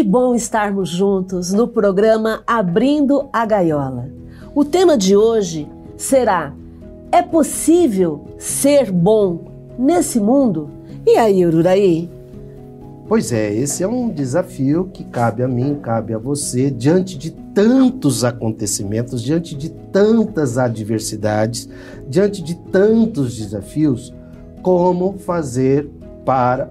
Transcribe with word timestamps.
Que 0.00 0.04
bom 0.04 0.34
estarmos 0.34 0.88
juntos 0.88 1.52
no 1.52 1.68
programa 1.68 2.42
Abrindo 2.46 3.28
a 3.30 3.44
Gaiola. 3.44 4.08
O 4.54 4.64
tema 4.64 4.96
de 4.96 5.14
hoje 5.14 5.68
será: 5.94 6.54
É 7.12 7.20
possível 7.20 8.24
ser 8.38 8.90
bom 8.90 9.40
nesse 9.78 10.18
mundo? 10.18 10.70
E 11.06 11.18
aí, 11.18 11.44
Ururaí? 11.44 12.08
Pois 13.06 13.30
é, 13.30 13.52
esse 13.52 13.82
é 13.82 13.88
um 13.88 14.08
desafio 14.08 14.88
que 14.90 15.04
cabe 15.04 15.42
a 15.42 15.48
mim, 15.48 15.78
cabe 15.82 16.14
a 16.14 16.18
você, 16.18 16.70
diante 16.70 17.18
de 17.18 17.32
tantos 17.32 18.24
acontecimentos, 18.24 19.22
diante 19.22 19.54
de 19.54 19.68
tantas 19.68 20.56
adversidades, 20.56 21.68
diante 22.08 22.42
de 22.42 22.54
tantos 22.54 23.36
desafios, 23.36 24.14
como 24.62 25.18
fazer 25.18 25.90
para 26.24 26.70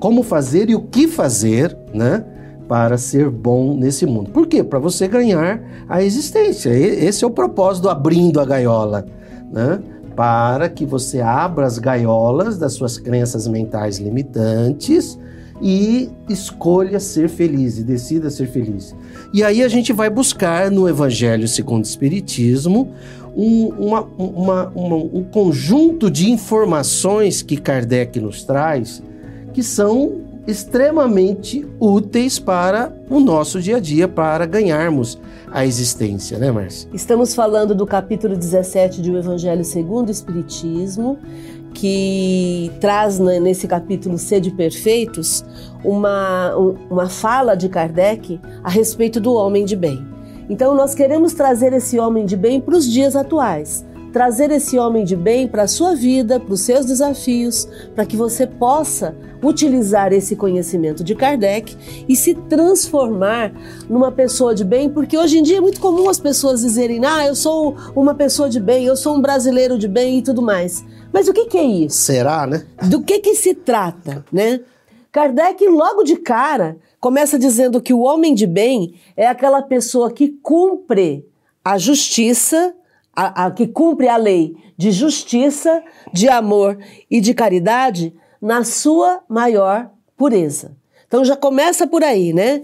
como 0.00 0.24
fazer 0.24 0.68
e 0.68 0.74
o 0.74 0.82
que 0.82 1.06
fazer, 1.06 1.74
né? 1.94 2.24
Para 2.68 2.96
ser 2.96 3.30
bom 3.30 3.76
nesse 3.76 4.06
mundo. 4.06 4.30
Por 4.30 4.46
quê? 4.46 4.62
Para 4.64 4.78
você 4.78 5.06
ganhar 5.06 5.60
a 5.88 6.02
existência. 6.02 6.70
Esse 6.70 7.24
é 7.24 7.26
o 7.26 7.30
propósito 7.30 7.84
do 7.84 7.90
abrindo 7.90 8.40
a 8.40 8.44
gaiola, 8.44 9.04
né? 9.52 9.80
Para 10.16 10.68
que 10.68 10.86
você 10.86 11.20
abra 11.20 11.66
as 11.66 11.78
gaiolas 11.78 12.56
das 12.56 12.72
suas 12.72 12.98
crenças 12.98 13.46
mentais 13.46 13.98
limitantes 13.98 15.18
e 15.60 16.10
escolha 16.28 16.98
ser 17.00 17.28
feliz 17.28 17.78
e 17.78 17.82
decida 17.82 18.30
ser 18.30 18.46
feliz. 18.46 18.94
E 19.32 19.42
aí 19.42 19.62
a 19.62 19.68
gente 19.68 19.92
vai 19.92 20.10
buscar 20.10 20.70
no 20.70 20.88
Evangelho 20.88 21.46
segundo 21.46 21.84
o 21.84 21.86
Espiritismo 21.86 22.92
um, 23.36 23.68
uma, 23.68 24.02
uma, 24.16 24.68
uma, 24.74 24.96
um 24.96 25.24
conjunto 25.24 26.10
de 26.10 26.30
informações 26.30 27.42
que 27.42 27.56
Kardec 27.56 28.20
nos 28.20 28.44
traz 28.44 29.02
que 29.52 29.62
são 29.62 30.33
extremamente 30.46 31.66
úteis 31.80 32.38
para 32.38 32.92
o 33.08 33.20
nosso 33.20 33.60
dia 33.60 33.76
a 33.76 33.80
dia, 33.80 34.06
para 34.06 34.46
ganharmos 34.46 35.18
a 35.50 35.64
existência, 35.64 36.38
né, 36.38 36.50
Márcia? 36.50 36.88
Estamos 36.92 37.34
falando 37.34 37.74
do 37.74 37.86
capítulo 37.86 38.36
17 38.36 39.00
do 39.00 39.16
Evangelho 39.16 39.64
segundo 39.64 40.08
o 40.08 40.12
Espiritismo, 40.12 41.18
que 41.72 42.70
traz 42.80 43.18
né, 43.18 43.40
nesse 43.40 43.66
capítulo 43.66 44.18
Sede 44.18 44.50
Perfeitos 44.50 45.44
uma, 45.84 46.54
uma 46.88 47.08
fala 47.08 47.54
de 47.54 47.68
Kardec 47.68 48.40
a 48.62 48.70
respeito 48.70 49.20
do 49.20 49.32
homem 49.34 49.64
de 49.64 49.74
bem. 49.74 50.06
Então, 50.48 50.74
nós 50.74 50.94
queremos 50.94 51.32
trazer 51.32 51.72
esse 51.72 51.98
homem 51.98 52.26
de 52.26 52.36
bem 52.36 52.60
para 52.60 52.76
os 52.76 52.90
dias 52.90 53.16
atuais, 53.16 53.84
trazer 54.14 54.52
esse 54.52 54.78
homem 54.78 55.04
de 55.04 55.16
bem 55.16 55.48
para 55.48 55.64
a 55.64 55.66
sua 55.66 55.96
vida, 55.96 56.38
para 56.38 56.54
os 56.54 56.60
seus 56.60 56.86
desafios, 56.86 57.68
para 57.96 58.06
que 58.06 58.16
você 58.16 58.46
possa 58.46 59.12
utilizar 59.42 60.12
esse 60.12 60.36
conhecimento 60.36 61.02
de 61.02 61.16
Kardec 61.16 61.76
e 62.08 62.14
se 62.14 62.32
transformar 62.32 63.52
numa 63.90 64.12
pessoa 64.12 64.54
de 64.54 64.64
bem, 64.64 64.88
porque 64.88 65.18
hoje 65.18 65.38
em 65.38 65.42
dia 65.42 65.58
é 65.58 65.60
muito 65.60 65.80
comum 65.80 66.08
as 66.08 66.20
pessoas 66.20 66.60
dizerem: 66.60 67.04
"Ah, 67.04 67.26
eu 67.26 67.34
sou 67.34 67.76
uma 67.96 68.14
pessoa 68.14 68.48
de 68.48 68.60
bem, 68.60 68.84
eu 68.84 68.96
sou 68.96 69.16
um 69.16 69.20
brasileiro 69.20 69.76
de 69.76 69.88
bem" 69.88 70.18
e 70.18 70.22
tudo 70.22 70.40
mais. 70.40 70.84
Mas 71.12 71.26
o 71.26 71.32
que, 71.32 71.46
que 71.46 71.58
é 71.58 71.64
isso? 71.64 71.96
Será, 71.96 72.46
né? 72.46 72.64
Do 72.84 73.02
que 73.02 73.18
que 73.18 73.34
se 73.34 73.52
trata, 73.52 74.24
né? 74.32 74.60
Kardec 75.10 75.66
logo 75.66 76.04
de 76.04 76.14
cara 76.14 76.76
começa 77.00 77.36
dizendo 77.36 77.82
que 77.82 77.92
o 77.92 78.02
homem 78.02 78.32
de 78.32 78.46
bem 78.46 78.94
é 79.16 79.26
aquela 79.26 79.60
pessoa 79.60 80.12
que 80.12 80.28
cumpre 80.40 81.26
a 81.64 81.78
justiça, 81.78 82.74
a, 83.14 83.46
a, 83.46 83.50
que 83.50 83.66
cumpre 83.66 84.08
a 84.08 84.16
lei 84.16 84.56
de 84.76 84.90
justiça, 84.90 85.82
de 86.12 86.28
amor 86.28 86.78
e 87.10 87.20
de 87.20 87.34
caridade 87.34 88.14
na 88.40 88.64
sua 88.64 89.22
maior 89.28 89.90
pureza. 90.16 90.76
Então 91.06 91.24
já 91.24 91.36
começa 91.36 91.86
por 91.86 92.02
aí, 92.02 92.32
né? 92.32 92.62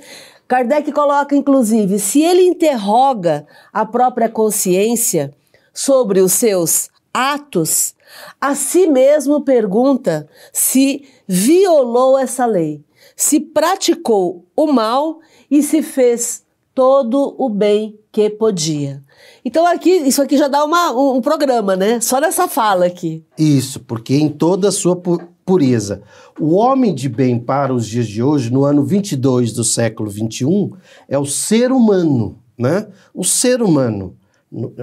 Kardec 0.49 0.91
coloca, 0.91 1.37
inclusive, 1.37 1.99
se 1.99 2.23
ele 2.23 2.43
interroga 2.43 3.47
a 3.73 3.87
própria 3.87 4.29
consciência 4.29 5.33
sobre 5.73 6.21
os 6.21 6.33
seus 6.33 6.91
atos, 7.15 7.95
a 8.41 8.55
si 8.57 8.89
mesmo 8.89 9.43
pergunta 9.43 10.29
se 10.53 11.05
violou 11.27 12.19
essa 12.19 12.45
lei, 12.47 12.83
se 13.15 13.39
praticou 13.39 14.45
o 14.57 14.67
mal 14.67 15.21
e 15.49 15.63
se 15.63 15.83
fez 15.83 16.45
todo 16.81 17.35
o 17.37 17.51
bem 17.51 17.99
que 18.11 18.31
podia. 18.31 19.03
Então 19.45 19.67
aqui, 19.67 19.91
isso 19.91 20.23
aqui 20.23 20.39
já 20.39 20.49
dá 20.49 20.65
uma, 20.65 20.91
um, 20.93 21.17
um 21.17 21.21
programa, 21.21 21.77
né? 21.77 22.01
Só 22.01 22.19
nessa 22.19 22.49
fala 22.49 22.87
aqui. 22.87 23.23
Isso, 23.37 23.81
porque 23.81 24.15
em 24.15 24.31
toda 24.31 24.69
a 24.69 24.73
sua 24.73 24.97
pureza. 25.45 26.01
O 26.41 26.55
homem 26.55 26.95
de 26.95 27.07
bem 27.07 27.39
para 27.39 27.75
os 27.75 27.87
dias 27.87 28.09
de 28.09 28.23
hoje, 28.23 28.51
no 28.51 28.65
ano 28.65 28.83
22 28.83 29.53
do 29.53 29.63
século 29.63 30.09
21, 30.09 30.71
é 31.07 31.19
o 31.19 31.27
ser 31.27 31.71
humano, 31.71 32.39
né? 32.57 32.87
O 33.13 33.25
ser 33.25 33.61
humano. 33.61 34.17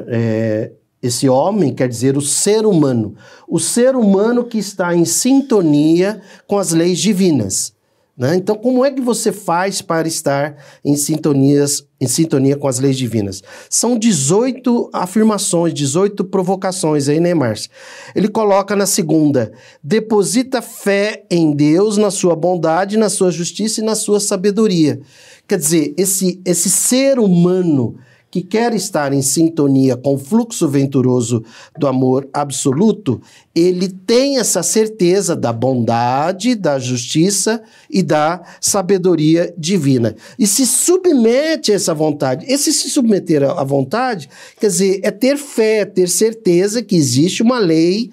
É, 0.05 0.73
esse 1.01 1.27
homem 1.27 1.73
quer 1.73 1.89
dizer 1.89 2.15
o 2.15 2.21
ser 2.21 2.67
humano. 2.67 3.15
O 3.47 3.59
ser 3.59 3.95
humano 3.95 4.43
que 4.43 4.59
está 4.59 4.95
em 4.95 5.03
sintonia 5.03 6.21
com 6.45 6.59
as 6.59 6.73
leis 6.73 6.99
divinas. 6.99 7.75
Né? 8.17 8.35
Então, 8.35 8.55
como 8.55 8.83
é 8.83 8.89
que 8.89 8.99
você 8.99 9.31
faz 9.31 9.79
para 9.79 10.07
estar 10.07 10.57
em, 10.83 10.95
sintonias, 10.95 11.85
em 12.01 12.07
sintonia 12.07 12.57
com 12.57 12.67
as 12.67 12.79
leis 12.79 12.97
divinas? 12.97 13.43
São 13.69 13.97
18 13.97 14.89
afirmações, 14.91 15.71
18 15.71 16.25
provocações 16.25 17.07
aí, 17.07 17.19
né, 17.19 17.35
Márcia? 17.35 17.69
Ele 18.15 18.27
coloca 18.27 18.75
na 18.75 18.87
segunda: 18.87 19.51
deposita 19.83 20.63
fé 20.63 21.25
em 21.29 21.51
Deus, 21.51 21.97
na 21.97 22.09
sua 22.09 22.35
bondade, 22.35 22.97
na 22.97 23.09
sua 23.09 23.29
justiça 23.29 23.81
e 23.81 23.83
na 23.83 23.93
sua 23.93 24.19
sabedoria. 24.19 24.99
Quer 25.47 25.59
dizer, 25.59 25.93
esse, 25.95 26.41
esse 26.43 26.71
ser 26.71 27.19
humano 27.19 27.97
que 28.29 28.41
quer 28.41 28.73
estar 28.73 29.13
em 29.13 29.21
sintonia 29.21 29.95
com 29.95 30.15
o 30.15 30.17
fluxo 30.17 30.67
venturoso 30.67 31.43
do 31.77 31.87
amor 31.87 32.27
absoluto, 32.33 33.21
ele 33.55 33.87
tem 33.87 34.37
essa 34.37 34.61
certeza 34.61 35.35
da 35.35 35.53
bondade, 35.53 36.53
da 36.53 36.77
justiça 36.77 37.61
e 37.89 38.03
da 38.03 38.41
sabedoria 38.59 39.53
divina. 39.57 40.15
E 40.37 40.45
se 40.45 40.65
submete 40.65 41.71
a 41.71 41.75
essa 41.75 41.93
vontade. 41.93 42.45
Esse 42.51 42.73
se 42.73 42.89
submeter 42.89 43.43
à 43.43 43.63
vontade, 43.63 44.29
quer 44.59 44.67
dizer, 44.67 44.99
é 45.03 45.11
ter 45.11 45.37
fé, 45.37 45.85
ter 45.85 46.09
certeza 46.09 46.83
que 46.83 46.95
existe 46.95 47.41
uma 47.41 47.59
lei 47.59 48.11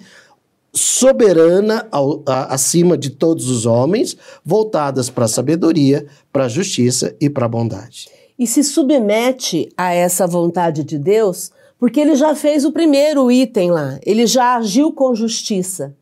soberana 0.73 1.87
ao, 1.91 2.21
a, 2.25 2.53
acima 2.53 2.97
de 2.97 3.09
todos 3.09 3.49
os 3.49 3.65
homens, 3.65 4.17
voltadas 4.43 5.09
para 5.09 5.25
a 5.25 5.29
sabedoria, 5.29 6.05
para 6.31 6.45
a 6.45 6.49
justiça 6.49 7.15
e 7.19 7.29
para 7.29 7.45
a 7.45 7.49
bondade 7.49 8.14
e 8.37 8.45
se 8.45 8.63
submete 8.63 9.69
a 9.77 9.93
essa 9.93 10.27
vontade 10.27 10.83
de 10.83 10.97
Deus, 10.97 11.51
porque 11.79 11.99
ele 11.99 12.15
já 12.15 12.35
fez 12.35 12.65
o 12.65 12.71
primeiro 12.71 13.31
item 13.31 13.71
lá, 13.71 13.99
ele 14.05 14.25
já 14.25 14.55
agiu 14.55 14.91
com 14.91 15.15
justiça. 15.15 15.95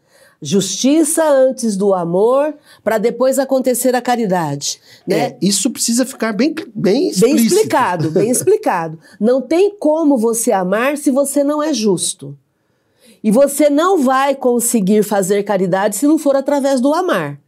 Justiça 0.45 1.23
antes 1.23 1.77
do 1.77 1.93
amor, 1.93 2.53
para 2.83 2.97
depois 2.97 3.39
acontecer 3.39 3.95
a 3.95 4.01
caridade. 4.01 4.77
Né? 5.07 5.17
É, 5.17 5.37
isso 5.41 5.69
precisa 5.69 6.05
ficar 6.05 6.33
bem, 6.33 6.53
bem, 6.75 7.13
bem 7.17 7.35
explicado. 7.37 8.11
Bem 8.11 8.27
explicado. 8.29 8.99
Não 9.17 9.41
tem 9.41 9.73
como 9.79 10.17
você 10.17 10.51
amar 10.51 10.97
se 10.97 11.09
você 11.11 11.45
não 11.45 11.63
é 11.63 11.73
justo. 11.73 12.37
E 13.23 13.31
você 13.31 13.69
não 13.69 14.03
vai 14.03 14.35
conseguir 14.35 15.01
fazer 15.01 15.43
caridade 15.43 15.95
se 15.95 16.05
não 16.05 16.17
for 16.17 16.35
através 16.35 16.81
do 16.81 16.93
amar. 16.93 17.39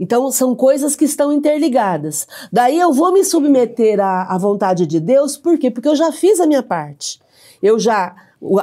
Então, 0.00 0.32
são 0.32 0.56
coisas 0.56 0.96
que 0.96 1.04
estão 1.04 1.30
interligadas. 1.30 2.26
Daí 2.50 2.80
eu 2.80 2.90
vou 2.90 3.12
me 3.12 3.22
submeter 3.22 4.00
à, 4.00 4.34
à 4.34 4.38
vontade 4.38 4.86
de 4.86 4.98
Deus, 4.98 5.36
por 5.36 5.58
quê? 5.58 5.70
Porque 5.70 5.88
eu 5.88 5.94
já 5.94 6.10
fiz 6.10 6.40
a 6.40 6.46
minha 6.46 6.62
parte. 6.62 7.20
Eu 7.62 7.78
já 7.78 8.16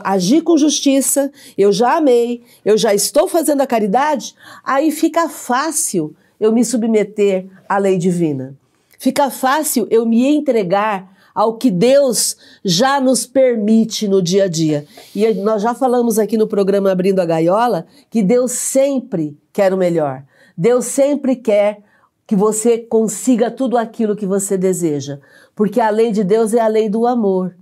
agi 0.03 0.41
com 0.41 0.57
justiça, 0.57 1.31
eu 1.55 1.71
já 1.71 1.97
amei, 1.97 2.41
eu 2.65 2.75
já 2.75 2.95
estou 2.95 3.27
fazendo 3.27 3.61
a 3.61 3.67
caridade, 3.67 4.33
aí 4.63 4.89
fica 4.89 5.29
fácil 5.29 6.15
eu 6.39 6.51
me 6.51 6.65
submeter 6.65 7.45
à 7.69 7.77
lei 7.77 7.99
divina. 7.99 8.55
Fica 8.97 9.29
fácil 9.29 9.87
eu 9.91 10.07
me 10.07 10.25
entregar 10.25 11.15
ao 11.35 11.53
que 11.53 11.69
Deus 11.69 12.35
já 12.65 12.99
nos 12.99 13.27
permite 13.27 14.07
no 14.07 14.23
dia 14.23 14.45
a 14.45 14.47
dia. 14.47 14.87
E 15.15 15.31
nós 15.35 15.61
já 15.61 15.75
falamos 15.75 16.17
aqui 16.17 16.35
no 16.35 16.47
programa 16.47 16.91
Abrindo 16.91 17.19
a 17.19 17.25
Gaiola 17.25 17.85
que 18.09 18.23
Deus 18.23 18.53
sempre 18.53 19.37
quer 19.53 19.71
o 19.71 19.77
melhor. 19.77 20.23
Deus 20.57 20.85
sempre 20.85 21.35
quer 21.35 21.83
que 22.25 22.35
você 22.35 22.79
consiga 22.79 23.51
tudo 23.51 23.77
aquilo 23.77 24.15
que 24.15 24.25
você 24.25 24.57
deseja, 24.57 25.19
porque 25.55 25.79
a 25.79 25.89
lei 25.89 26.11
de 26.11 26.23
Deus 26.23 26.53
é 26.53 26.59
a 26.59 26.67
lei 26.67 26.89
do 26.89 27.05
amor, 27.05 27.55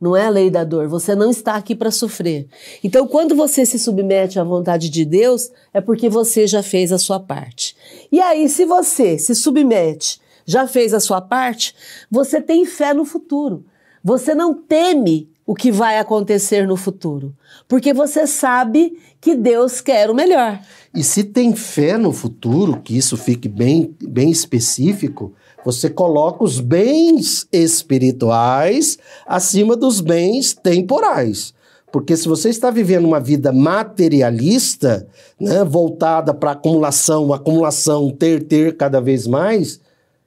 não 0.00 0.16
é 0.16 0.26
a 0.26 0.30
lei 0.30 0.50
da 0.50 0.64
dor. 0.64 0.88
Você 0.88 1.14
não 1.14 1.30
está 1.30 1.56
aqui 1.56 1.74
para 1.74 1.90
sofrer. 1.90 2.48
Então, 2.82 3.06
quando 3.06 3.36
você 3.36 3.66
se 3.66 3.78
submete 3.78 4.40
à 4.40 4.44
vontade 4.44 4.88
de 4.88 5.04
Deus, 5.04 5.50
é 5.74 5.80
porque 5.80 6.08
você 6.08 6.46
já 6.46 6.62
fez 6.62 6.90
a 6.90 6.98
sua 6.98 7.20
parte. 7.20 7.76
E 8.10 8.18
aí, 8.18 8.48
se 8.48 8.64
você 8.64 9.18
se 9.18 9.34
submete, 9.34 10.20
já 10.46 10.66
fez 10.66 10.94
a 10.94 11.00
sua 11.00 11.20
parte, 11.20 11.74
você 12.10 12.40
tem 12.40 12.64
fé 12.64 12.94
no 12.94 13.04
futuro. 13.04 13.64
Você 14.02 14.34
não 14.34 14.54
teme 14.54 15.28
o 15.46 15.54
que 15.54 15.70
vai 15.70 15.98
acontecer 15.98 16.66
no 16.66 16.76
futuro, 16.76 17.34
porque 17.66 17.92
você 17.92 18.26
sabe 18.26 18.96
que 19.20 19.34
Deus 19.34 19.80
quer 19.80 20.10
o 20.10 20.14
melhor. 20.14 20.60
E 20.94 21.04
se 21.04 21.22
tem 21.22 21.54
fé 21.54 21.96
no 21.96 22.12
futuro, 22.12 22.80
que 22.80 22.96
isso 22.96 23.16
fique 23.16 23.48
bem, 23.48 23.94
bem 24.02 24.30
específico, 24.30 25.34
Você 25.62 25.90
coloca 25.90 26.42
os 26.42 26.58
bens 26.58 27.46
espirituais 27.52 28.96
acima 29.26 29.76
dos 29.76 30.00
bens 30.00 30.54
temporais. 30.54 31.52
Porque 31.92 32.16
se 32.16 32.26
você 32.26 32.48
está 32.48 32.70
vivendo 32.70 33.04
uma 33.04 33.20
vida 33.20 33.52
materialista, 33.52 35.06
né, 35.38 35.62
voltada 35.62 36.32
para 36.32 36.52
acumulação, 36.52 37.30
acumulação, 37.34 38.10
ter, 38.10 38.44
ter 38.44 38.74
cada 38.74 39.02
vez 39.02 39.26
mais, 39.26 39.80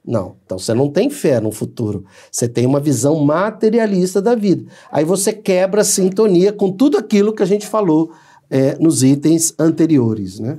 não. 0.06 0.36
Então 0.44 0.58
você 0.58 0.74
não 0.74 0.88
tem 0.88 1.08
fé 1.08 1.40
no 1.40 1.50
futuro. 1.50 2.04
Você 2.30 2.46
tem 2.46 2.64
uma 2.66 2.78
visão 2.78 3.18
materialista 3.24 4.20
da 4.22 4.34
vida. 4.34 4.70
Aí 4.92 5.04
você 5.04 5.32
quebra 5.32 5.80
a 5.80 5.84
sintonia 5.84 6.52
com 6.52 6.70
tudo 6.70 6.98
aquilo 6.98 7.32
que 7.32 7.42
a 7.42 7.46
gente 7.46 7.66
falou 7.66 8.12
é, 8.50 8.76
nos 8.78 9.02
itens 9.02 9.54
anteriores, 9.58 10.38
né? 10.38 10.58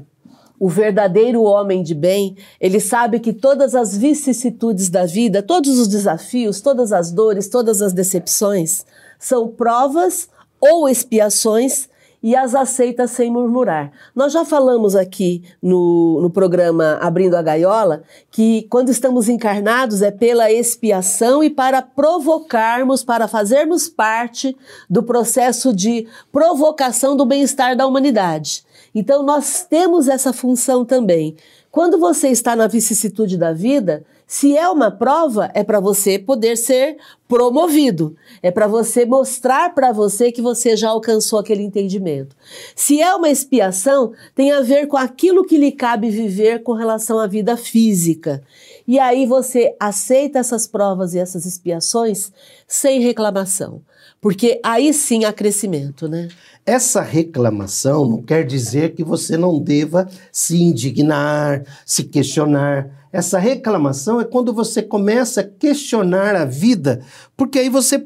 O 0.57 0.69
verdadeiro 0.69 1.43
homem 1.43 1.83
de 1.83 1.93
bem, 1.93 2.37
ele 2.61 2.79
sabe 2.79 3.19
que 3.19 3.33
todas 3.33 3.75
as 3.75 3.97
vicissitudes 3.97 4.89
da 4.89 5.05
vida, 5.05 5.43
todos 5.43 5.77
os 5.77 5.87
desafios, 5.87 6.61
todas 6.61 6.93
as 6.93 7.11
dores, 7.11 7.49
todas 7.49 7.81
as 7.81 7.91
decepções 7.91 8.85
são 9.19 9.49
provas 9.49 10.29
ou 10.59 10.87
expiações 10.87 11.89
e 12.25 12.36
as 12.36 12.56
aceita 12.56 13.06
sem 13.06 13.30
murmurar. 13.30 13.92
Nós 14.16 14.33
já 14.33 14.44
falamos 14.44 14.95
aqui 14.95 15.44
no, 15.62 16.19
no 16.24 16.30
programa 16.31 16.98
Abrindo 17.00 17.36
a 17.36 17.42
Gaiola 17.44 18.01
que 18.31 18.66
quando 18.68 18.89
estamos 18.89 19.30
encarnados 19.30 20.01
é 20.01 20.10
pela 20.10 20.51
expiação 20.51 21.44
e 21.44 21.51
para 21.51 21.83
provocarmos, 21.83 23.04
para 23.04 23.27
fazermos 23.27 23.88
parte 23.88 24.57
do 24.89 25.04
processo 25.04 25.72
de 25.72 26.07
provocação 26.31 27.16
do 27.16 27.27
bem-estar 27.27 27.77
da 27.77 27.86
humanidade. 27.86 28.66
Então 28.95 29.21
nós 29.21 29.63
temos 29.69 30.07
essa 30.07 30.33
função 30.33 30.83
também. 30.83 31.36
Quando 31.69 32.00
você 32.00 32.30
está 32.30 32.56
na 32.56 32.66
vicissitude 32.66 33.38
da 33.38 33.54
vida, 33.54 34.04
se 34.27 34.57
é 34.57 34.68
uma 34.69 34.89
prova, 34.89 35.51
é 35.54 35.63
para 35.63 35.80
você 35.80 36.18
poder 36.18 36.57
ser 36.57 36.98
promovido. 37.27 38.16
É 38.42 38.50
para 38.50 38.68
você 38.68 39.06
mostrar 39.06 39.74
para 39.74 39.92
você 39.92 40.31
que 40.31 40.42
você 40.42 40.75
já 40.75 40.89
alcançou 40.89 41.39
aquele 41.39 41.63
entendimento. 41.63 42.36
Se 42.75 43.01
é 43.01 43.13
uma 43.13 43.30
expiação, 43.30 44.13
tem 44.33 44.51
a 44.51 44.62
ver 44.62 44.88
com 44.88 44.98
aquilo 44.98 45.45
que 45.45 45.57
lhe 45.57 45.72
cabe 45.72 46.10
viver 46.10 46.63
com 46.63 46.74
relação 46.74 47.19
à 47.19 47.27
vida 47.27 47.56
física. 47.56 48.42
E 48.88 49.00
aí 49.00 49.25
você 49.25 49.75
aceita 49.80 50.39
essas 50.39 50.66
provas 50.66 51.13
e 51.13 51.19
essas 51.19 51.45
expiações 51.45 52.31
sem 52.68 53.01
reclamação. 53.01 53.81
Porque 54.19 54.60
aí 54.63 54.92
sim 54.92 55.24
há 55.24 55.31
crescimento, 55.31 56.07
né? 56.07 56.30
Essa 56.66 57.01
reclamação 57.01 58.10
não 58.10 58.24
quer 58.24 58.44
dizer 58.44 58.95
que 58.95 59.04
você 59.04 59.38
não 59.38 59.60
deva 59.60 60.10
se 60.31 60.60
indignar, 60.63 61.63
se 61.86 62.06
questionar. 62.06 63.05
Essa 63.15 63.39
reclamação 63.39 64.19
é 64.19 64.25
quando 64.25 64.51
você 64.51 64.81
começa 64.81 65.39
a 65.39 65.44
questionar 65.45 66.35
a 66.35 66.44
vida, 66.44 67.00
porque 67.38 67.59
aí 67.59 67.69
você 67.69 68.06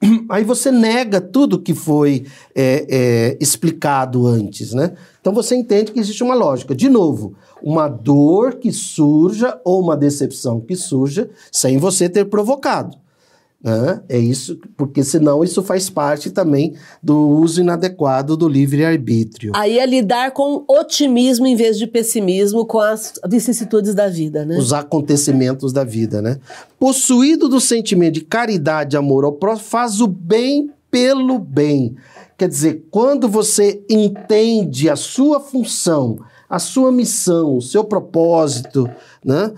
aí 0.30 0.44
você 0.44 0.70
nega 0.70 1.20
tudo 1.20 1.60
que 1.60 1.74
foi 1.74 2.24
é, 2.54 2.86
é, 2.88 3.38
explicado 3.40 4.28
antes, 4.28 4.72
né? 4.72 4.92
Então 5.20 5.32
você 5.34 5.56
entende 5.56 5.90
que 5.90 5.98
existe 5.98 6.22
uma 6.22 6.36
lógica. 6.36 6.72
De 6.72 6.88
novo, 6.88 7.34
uma 7.60 7.88
dor 7.88 8.54
que 8.54 8.70
surja 8.70 9.60
ou 9.64 9.82
uma 9.82 9.96
decepção 9.96 10.60
que 10.60 10.76
surja 10.76 11.28
sem 11.50 11.76
você 11.76 12.08
ter 12.08 12.26
provocado. 12.26 12.96
Né? 13.64 14.02
É 14.10 14.18
isso, 14.18 14.58
porque 14.76 15.02
senão 15.02 15.42
isso 15.42 15.62
faz 15.62 15.88
parte 15.88 16.30
também 16.30 16.74
do 17.02 17.16
uso 17.16 17.62
inadequado 17.62 18.36
do 18.36 18.46
livre-arbítrio. 18.46 19.52
Aí 19.54 19.78
é 19.78 19.86
lidar 19.86 20.32
com 20.32 20.62
otimismo 20.68 21.46
em 21.46 21.56
vez 21.56 21.78
de 21.78 21.86
pessimismo 21.86 22.66
com 22.66 22.78
as 22.78 23.14
vicissitudes 23.26 23.94
da 23.94 24.06
vida, 24.06 24.44
né? 24.44 24.58
Os 24.58 24.74
acontecimentos 24.74 25.72
da 25.72 25.82
vida, 25.82 26.20
né? 26.20 26.38
Possuído 26.78 27.48
do 27.48 27.58
sentimento 27.58 28.14
de 28.14 28.20
caridade 28.20 28.98
amor 28.98 29.24
ao 29.24 29.32
próximo, 29.32 29.70
faz 29.70 29.98
o 29.98 30.06
bem 30.06 30.70
pelo 30.90 31.38
bem. 31.38 31.96
Quer 32.36 32.48
dizer, 32.48 32.84
quando 32.90 33.30
você 33.30 33.82
entende 33.88 34.90
a 34.90 34.96
sua 34.96 35.40
função, 35.40 36.18
a 36.50 36.58
sua 36.58 36.92
missão, 36.92 37.56
o 37.56 37.62
seu 37.62 37.82
propósito, 37.82 38.90
né? 39.24 39.54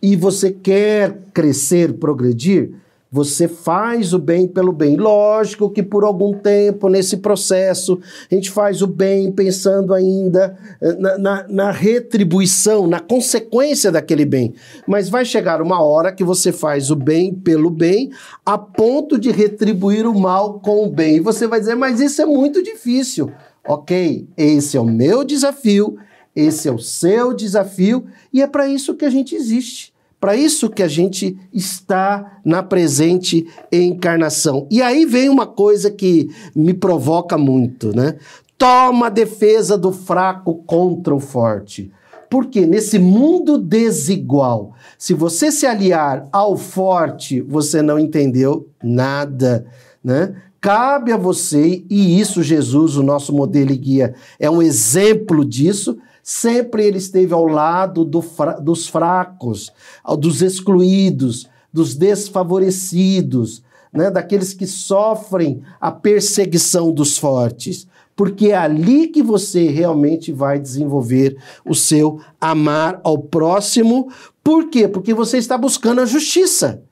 E 0.00 0.16
você 0.16 0.50
quer 0.50 1.18
crescer, 1.34 1.92
progredir, 1.98 2.80
você 3.12 3.46
faz 3.46 4.14
o 4.14 4.18
bem 4.18 4.48
pelo 4.48 4.72
bem. 4.72 4.96
Lógico 4.96 5.68
que 5.68 5.82
por 5.82 6.02
algum 6.02 6.32
tempo, 6.32 6.88
nesse 6.88 7.18
processo, 7.18 8.00
a 8.30 8.34
gente 8.34 8.50
faz 8.50 8.80
o 8.80 8.86
bem 8.86 9.30
pensando 9.30 9.92
ainda 9.92 10.56
eh, 10.80 10.94
na, 10.94 11.18
na, 11.18 11.46
na, 11.46 11.70
retribuição, 11.70 12.86
na 12.86 13.00
consequência 13.00 13.92
daquele 13.92 14.24
bem. 14.24 14.54
Mas 14.86 15.10
vai 15.10 15.26
chegar 15.26 15.60
uma 15.60 15.82
hora 15.82 16.10
que 16.10 16.24
você 16.24 16.50
faz 16.50 16.90
o 16.90 16.96
bem 16.96 17.34
pelo 17.34 17.68
bem, 17.68 18.10
a 18.46 18.56
ponto 18.56 19.18
de 19.18 19.30
retribuir 19.30 20.06
o 20.06 20.18
mal 20.18 20.58
com 20.60 20.82
o 20.86 20.90
bem. 20.90 21.16
E 21.16 21.20
você 21.20 21.46
vai 21.46 21.60
dizer, 21.60 21.74
mas 21.74 22.00
isso 22.00 22.22
é 22.22 22.26
muito 22.26 22.62
difícil. 22.62 23.30
Ok, 23.68 24.26
esse 24.38 24.78
é 24.78 24.80
o 24.80 24.86
meu 24.86 25.22
desafio, 25.22 25.98
esse 26.34 26.66
é 26.66 26.72
o 26.72 26.78
seu 26.78 27.34
desafio, 27.34 28.06
e 28.32 28.40
é 28.40 28.46
para 28.46 28.66
isso 28.66 28.94
que 28.94 29.04
a 29.04 29.10
gente 29.10 29.34
existe 29.36 29.91
para 30.22 30.36
isso 30.36 30.70
que 30.70 30.84
a 30.84 30.88
gente 30.88 31.36
está 31.52 32.38
na 32.44 32.62
presente 32.62 33.44
encarnação. 33.72 34.68
E 34.70 34.80
aí 34.80 35.04
vem 35.04 35.28
uma 35.28 35.48
coisa 35.48 35.90
que 35.90 36.30
me 36.54 36.72
provoca 36.72 37.36
muito, 37.36 37.92
né? 37.92 38.18
Toma 38.56 39.08
a 39.08 39.10
defesa 39.10 39.76
do 39.76 39.90
fraco 39.90 40.62
contra 40.64 41.12
o 41.12 41.18
forte. 41.18 41.90
Porque 42.30 42.64
nesse 42.64 43.00
mundo 43.00 43.58
desigual, 43.58 44.74
se 44.96 45.12
você 45.12 45.50
se 45.50 45.66
aliar 45.66 46.28
ao 46.30 46.56
forte, 46.56 47.40
você 47.40 47.82
não 47.82 47.98
entendeu 47.98 48.68
nada, 48.80 49.66
né? 50.04 50.36
Cabe 50.60 51.10
a 51.10 51.16
você, 51.16 51.84
e 51.90 52.20
isso 52.20 52.44
Jesus, 52.44 52.96
o 52.96 53.02
nosso 53.02 53.32
modelo 53.32 53.72
e 53.72 53.76
guia, 53.76 54.14
é 54.38 54.48
um 54.48 54.62
exemplo 54.62 55.44
disso, 55.44 55.98
Sempre 56.22 56.86
ele 56.86 56.98
esteve 56.98 57.34
ao 57.34 57.46
lado 57.46 58.04
do 58.04 58.22
fra 58.22 58.52
dos 58.52 58.86
fracos, 58.86 59.72
dos 60.18 60.40
excluídos, 60.40 61.48
dos 61.72 61.96
desfavorecidos, 61.96 63.62
né, 63.92 64.10
daqueles 64.10 64.54
que 64.54 64.66
sofrem 64.66 65.62
a 65.80 65.90
perseguição 65.90 66.92
dos 66.92 67.18
fortes. 67.18 67.88
Porque 68.14 68.48
é 68.48 68.56
ali 68.56 69.08
que 69.08 69.22
você 69.22 69.68
realmente 69.68 70.32
vai 70.32 70.58
desenvolver 70.58 71.36
o 71.64 71.74
seu 71.74 72.20
amar 72.40 73.00
ao 73.02 73.18
próximo. 73.18 74.12
Por 74.44 74.68
quê? 74.68 74.86
Porque 74.86 75.14
você 75.14 75.38
está 75.38 75.56
buscando 75.56 76.02
a 76.02 76.06
justiça. 76.06 76.82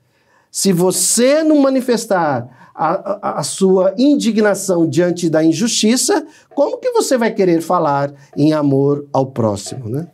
Se 0.51 0.73
você 0.73 1.45
não 1.45 1.61
manifestar 1.61 2.60
a, 2.75 3.41
a, 3.41 3.43
sua 3.43 3.95
indignação 3.99 4.89
diante 4.89 5.29
da 5.29 5.45
injustiça, 5.45 6.27
como 6.55 6.79
que 6.79 6.91
você 6.91 7.19
vai 7.19 7.33
querer 7.33 7.61
falar 7.61 8.13
em 8.37 8.53
amor 8.53 9.07
ao 9.13 9.27
próximo, 9.27 9.89
né? 9.89 10.09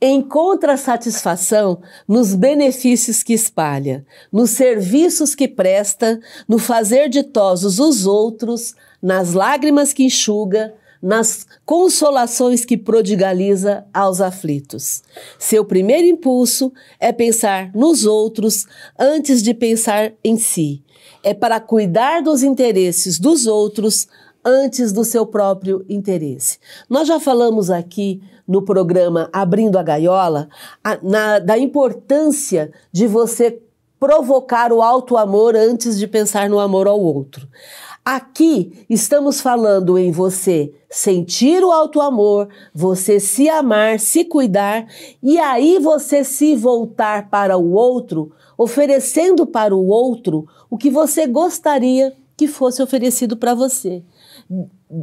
Encontra 0.00 0.76
satisfação 0.76 1.80
nos 2.06 2.32
benefícios 2.32 3.24
que 3.24 3.32
espalha, 3.32 4.06
nos 4.32 4.50
serviços 4.50 5.34
que 5.34 5.48
presta, 5.48 6.20
no 6.46 6.56
fazer 6.56 7.08
ditosos 7.08 7.80
os 7.80 8.06
outros, 8.06 8.76
nas 9.02 9.32
lágrimas 9.32 9.92
que 9.92 10.04
enxuga, 10.04 10.72
nas 11.02 11.46
consolações 11.64 12.64
que 12.64 12.76
prodigaliza 12.76 13.84
aos 13.92 14.20
aflitos. 14.20 15.02
Seu 15.38 15.64
primeiro 15.64 16.06
impulso 16.06 16.72
é 17.00 17.12
pensar 17.12 17.72
nos 17.74 18.04
outros 18.04 18.66
antes 18.98 19.42
de 19.42 19.54
pensar 19.54 20.12
em 20.22 20.36
si, 20.36 20.82
é 21.28 21.34
para 21.34 21.60
cuidar 21.60 22.22
dos 22.22 22.42
interesses 22.42 23.18
dos 23.18 23.46
outros 23.46 24.08
antes 24.42 24.92
do 24.92 25.04
seu 25.04 25.26
próprio 25.26 25.84
interesse. 25.86 26.58
Nós 26.88 27.06
já 27.06 27.20
falamos 27.20 27.70
aqui 27.70 28.22
no 28.46 28.62
programa 28.62 29.28
Abrindo 29.30 29.78
a 29.78 29.82
Gaiola 29.82 30.48
a, 30.82 30.98
na, 31.02 31.38
da 31.38 31.58
importância 31.58 32.72
de 32.90 33.06
você 33.06 33.60
provocar 34.00 34.72
o 34.72 34.80
alto 34.80 35.18
amor 35.18 35.54
antes 35.54 35.98
de 35.98 36.06
pensar 36.06 36.48
no 36.48 36.58
amor 36.58 36.86
ao 36.86 36.98
outro. 36.98 37.46
Aqui 38.02 38.86
estamos 38.88 39.38
falando 39.38 39.98
em 39.98 40.10
você 40.10 40.72
sentir 40.88 41.62
o 41.62 41.70
alto 41.70 42.00
amor, 42.00 42.48
você 42.72 43.20
se 43.20 43.50
amar, 43.50 44.00
se 44.00 44.24
cuidar 44.24 44.86
e 45.22 45.38
aí 45.38 45.78
você 45.78 46.24
se 46.24 46.56
voltar 46.56 47.28
para 47.28 47.58
o 47.58 47.72
outro 47.72 48.32
oferecendo 48.58 49.46
para 49.46 49.74
o 49.74 49.86
outro 49.86 50.48
o 50.68 50.76
que 50.76 50.90
você 50.90 51.28
gostaria 51.28 52.12
que 52.36 52.48
fosse 52.48 52.82
oferecido 52.82 53.36
para 53.36 53.54
você. 53.54 54.02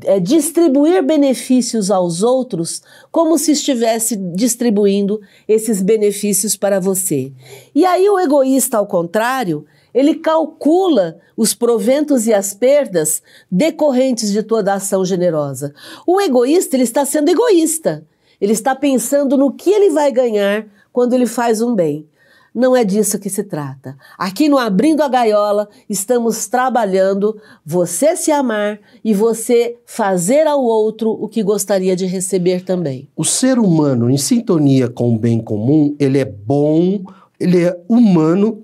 É, 0.03 0.19
distribuir 0.19 1.03
benefícios 1.03 1.91
aos 1.91 2.23
outros 2.23 2.81
como 3.11 3.37
se 3.37 3.51
estivesse 3.51 4.15
distribuindo 4.15 5.21
esses 5.47 5.81
benefícios 5.81 6.55
para 6.55 6.79
você. 6.79 7.31
E 7.73 7.85
aí 7.85 8.09
o 8.09 8.19
egoísta, 8.19 8.77
ao 8.77 8.87
contrário, 8.87 9.65
ele 9.93 10.15
calcula 10.15 11.17
os 11.37 11.53
proventos 11.53 12.27
e 12.27 12.33
as 12.33 12.53
perdas 12.53 13.21
decorrentes 13.49 14.31
de 14.31 14.43
toda 14.43 14.73
ação 14.73 15.05
generosa. 15.05 15.73
O 16.05 16.19
egoísta, 16.19 16.75
ele 16.75 16.83
está 16.83 17.05
sendo 17.05 17.29
egoísta. 17.29 18.05
Ele 18.41 18.51
está 18.51 18.75
pensando 18.75 19.37
no 19.37 19.53
que 19.53 19.69
ele 19.69 19.91
vai 19.91 20.11
ganhar 20.11 20.67
quando 20.91 21.13
ele 21.13 21.25
faz 21.25 21.61
um 21.61 21.73
bem. 21.73 22.07
Não 22.55 22.73
é 22.73 22.85
disso 22.85 23.19
que 23.19 23.29
se 23.29 23.43
trata. 23.43 23.97
Aqui 24.17 24.47
no 24.47 24.57
Abrindo 24.57 25.03
a 25.03 25.09
Gaiola, 25.09 25.67
estamos 25.89 26.47
trabalhando 26.47 27.35
você 27.65 28.15
se 28.15 28.31
amar 28.31 28.79
e 29.03 29.13
você 29.13 29.75
fazer 29.85 30.47
ao 30.47 30.63
outro 30.63 31.11
o 31.11 31.27
que 31.27 31.43
gostaria 31.43 31.97
de 31.97 32.05
receber 32.05 32.63
também. 32.63 33.09
O 33.13 33.25
ser 33.25 33.59
humano, 33.59 34.09
em 34.09 34.17
sintonia 34.17 34.87
com 34.87 35.13
o 35.13 35.19
bem 35.19 35.41
comum, 35.41 35.93
ele 35.99 36.17
é 36.17 36.23
bom, 36.23 37.03
ele 37.37 37.65
é 37.65 37.77
humano 37.89 38.63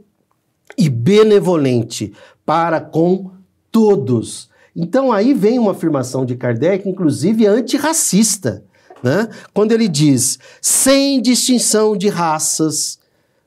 e 0.77 0.89
benevolente 0.89 2.13
para 2.45 2.79
com 2.79 3.29
todos. 3.69 4.49
Então 4.73 5.11
aí 5.11 5.33
vem 5.33 5.59
uma 5.59 5.71
afirmação 5.71 6.25
de 6.25 6.37
Kardec, 6.37 6.87
inclusive 6.87 7.45
antirracista, 7.45 8.63
né? 9.03 9.27
quando 9.53 9.73
ele 9.73 9.89
diz: 9.89 10.39
sem 10.61 11.21
distinção 11.21 11.97
de 11.97 12.07
raças, 12.07 13.00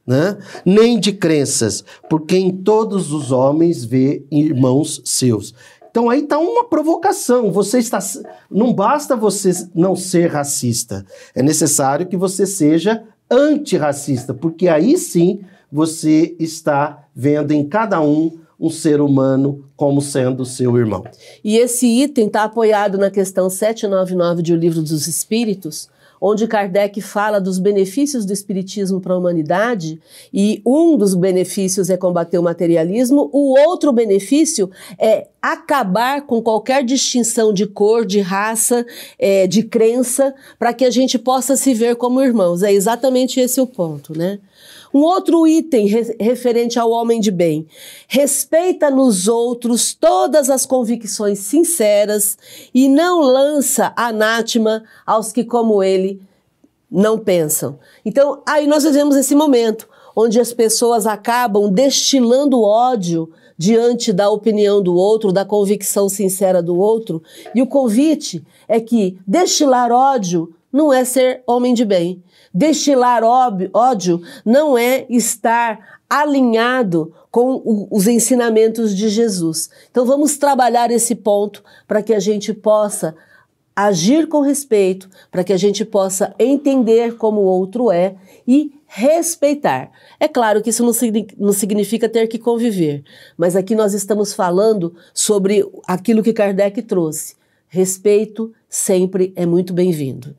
né? 0.06 0.36
nem 0.64 0.98
de 0.98 1.12
crenças, 1.12 1.84
porque 2.08 2.36
em 2.36 2.50
todos 2.50 3.12
os 3.12 3.32
homens 3.32 3.84
vê 3.84 4.24
irmãos 4.30 5.00
seus. 5.04 5.54
Então 5.90 6.10
aí 6.10 6.20
está 6.20 6.38
uma 6.38 6.64
provocação. 6.64 7.52
Você 7.52 7.78
está, 7.78 7.98
não 8.50 8.72
basta 8.72 9.16
você 9.16 9.52
não 9.74 9.94
ser 9.94 10.30
racista, 10.30 11.06
é 11.34 11.42
necessário 11.42 12.06
que 12.06 12.16
você 12.16 12.46
seja 12.46 13.02
antirracista, 13.30 14.34
porque 14.34 14.68
aí 14.68 14.98
sim 14.98 15.40
você 15.70 16.36
está 16.38 17.04
vendo 17.14 17.52
em 17.52 17.66
cada 17.66 18.00
um 18.00 18.44
um 18.58 18.70
ser 18.70 19.00
humano 19.00 19.64
como 19.76 20.00
sendo 20.00 20.44
seu 20.44 20.76
irmão. 20.78 21.04
E 21.42 21.58
esse 21.58 21.86
item 21.86 22.28
está 22.28 22.44
apoiado 22.44 22.96
na 22.96 23.10
questão 23.10 23.50
799 23.50 24.42
de 24.42 24.52
O 24.52 24.56
Livro 24.56 24.80
dos 24.80 25.06
Espíritos, 25.06 25.88
onde 26.26 26.48
Kardec 26.48 27.02
fala 27.02 27.38
dos 27.38 27.58
benefícios 27.58 28.24
do 28.24 28.32
Espiritismo 28.32 28.98
para 28.98 29.12
a 29.12 29.18
humanidade, 29.18 30.00
e 30.32 30.62
um 30.64 30.96
dos 30.96 31.14
benefícios 31.14 31.90
é 31.90 31.98
combater 31.98 32.38
o 32.38 32.42
materialismo, 32.42 33.28
o 33.30 33.54
outro 33.68 33.92
benefício 33.92 34.70
é 34.98 35.28
acabar 35.42 36.22
com 36.22 36.40
qualquer 36.40 36.82
distinção 36.82 37.52
de 37.52 37.66
cor, 37.66 38.06
de 38.06 38.20
raça, 38.20 38.86
é, 39.18 39.46
de 39.46 39.64
crença, 39.64 40.34
para 40.58 40.72
que 40.72 40.86
a 40.86 40.90
gente 40.90 41.18
possa 41.18 41.56
se 41.56 41.74
ver 41.74 41.96
como 41.96 42.22
irmãos. 42.22 42.62
É 42.62 42.72
exatamente 42.72 43.38
esse 43.38 43.60
o 43.60 43.66
ponto, 43.66 44.16
né? 44.16 44.38
Um 44.94 45.00
outro 45.00 45.44
item 45.44 45.88
re 45.88 46.16
referente 46.20 46.78
ao 46.78 46.88
homem 46.88 47.20
de 47.20 47.32
bem. 47.32 47.66
Respeita 48.06 48.88
nos 48.88 49.26
outros 49.26 49.92
todas 49.92 50.48
as 50.48 50.64
convicções 50.64 51.40
sinceras 51.40 52.38
e 52.72 52.88
não 52.88 53.20
lança 53.20 53.92
anátema 53.96 54.84
aos 55.04 55.32
que, 55.32 55.42
como 55.42 55.82
ele, 55.82 56.22
não 56.88 57.18
pensam. 57.18 57.76
Então, 58.04 58.40
aí 58.46 58.68
nós 58.68 58.84
vivemos 58.84 59.16
esse 59.16 59.34
momento 59.34 59.88
onde 60.14 60.38
as 60.38 60.52
pessoas 60.52 61.08
acabam 61.08 61.68
destilando 61.72 62.62
ódio 62.62 63.28
diante 63.58 64.12
da 64.12 64.30
opinião 64.30 64.80
do 64.80 64.94
outro, 64.94 65.32
da 65.32 65.44
convicção 65.44 66.08
sincera 66.08 66.62
do 66.62 66.78
outro. 66.78 67.20
E 67.52 67.60
o 67.60 67.66
convite 67.66 68.44
é 68.68 68.78
que 68.78 69.18
destilar 69.26 69.90
ódio 69.90 70.54
não 70.72 70.92
é 70.92 71.04
ser 71.04 71.42
homem 71.46 71.74
de 71.74 71.84
bem. 71.84 72.22
Destilar 72.54 73.24
ódio 73.24 74.22
não 74.44 74.78
é 74.78 75.06
estar 75.10 75.98
alinhado 76.08 77.12
com 77.28 77.88
os 77.90 78.06
ensinamentos 78.06 78.94
de 78.94 79.08
Jesus. 79.08 79.68
Então 79.90 80.06
vamos 80.06 80.38
trabalhar 80.38 80.92
esse 80.92 81.16
ponto 81.16 81.64
para 81.88 82.00
que 82.00 82.14
a 82.14 82.20
gente 82.20 82.54
possa 82.54 83.16
agir 83.74 84.28
com 84.28 84.40
respeito, 84.40 85.10
para 85.32 85.42
que 85.42 85.52
a 85.52 85.56
gente 85.56 85.84
possa 85.84 86.32
entender 86.38 87.16
como 87.16 87.40
o 87.40 87.44
outro 87.44 87.90
é 87.90 88.14
e 88.46 88.72
respeitar. 88.86 89.90
É 90.20 90.28
claro 90.28 90.62
que 90.62 90.70
isso 90.70 90.84
não 91.36 91.52
significa 91.52 92.08
ter 92.08 92.28
que 92.28 92.38
conviver, 92.38 93.02
mas 93.36 93.56
aqui 93.56 93.74
nós 93.74 93.94
estamos 93.94 94.32
falando 94.32 94.94
sobre 95.12 95.68
aquilo 95.88 96.22
que 96.22 96.32
Kardec 96.32 96.82
trouxe. 96.82 97.34
Respeito 97.66 98.52
sempre 98.68 99.32
é 99.34 99.44
muito 99.44 99.72
bem-vindo. 99.72 100.36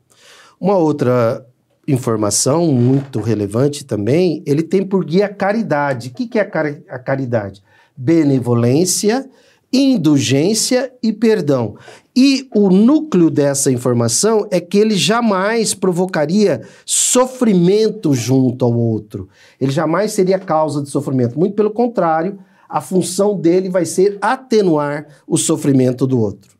Uma 0.58 0.78
outra 0.78 1.46
informação 1.86 2.66
muito 2.66 3.20
relevante 3.20 3.84
também, 3.84 4.42
ele 4.46 4.62
tem 4.62 4.84
por 4.84 5.04
guia 5.04 5.28
caridade. 5.28 6.08
O 6.08 6.12
que, 6.12 6.26
que 6.26 6.38
é 6.38 6.42
a 6.42 6.98
caridade? 6.98 7.62
Benevolência, 7.96 9.28
indulgência 9.72 10.92
e 11.02 11.12
perdão. 11.12 11.76
E 12.14 12.48
o 12.54 12.70
núcleo 12.70 13.30
dessa 13.30 13.70
informação 13.70 14.48
é 14.50 14.58
que 14.60 14.78
ele 14.78 14.96
jamais 14.96 15.74
provocaria 15.74 16.62
sofrimento 16.84 18.14
junto 18.14 18.64
ao 18.64 18.74
outro. 18.74 19.28
Ele 19.60 19.70
jamais 19.70 20.12
seria 20.12 20.38
causa 20.38 20.82
de 20.82 20.88
sofrimento. 20.88 21.38
Muito 21.38 21.54
pelo 21.54 21.70
contrário, 21.70 22.38
a 22.68 22.80
função 22.80 23.38
dele 23.38 23.68
vai 23.68 23.84
ser 23.84 24.18
atenuar 24.20 25.06
o 25.26 25.36
sofrimento 25.36 26.06
do 26.06 26.18
outro. 26.18 26.56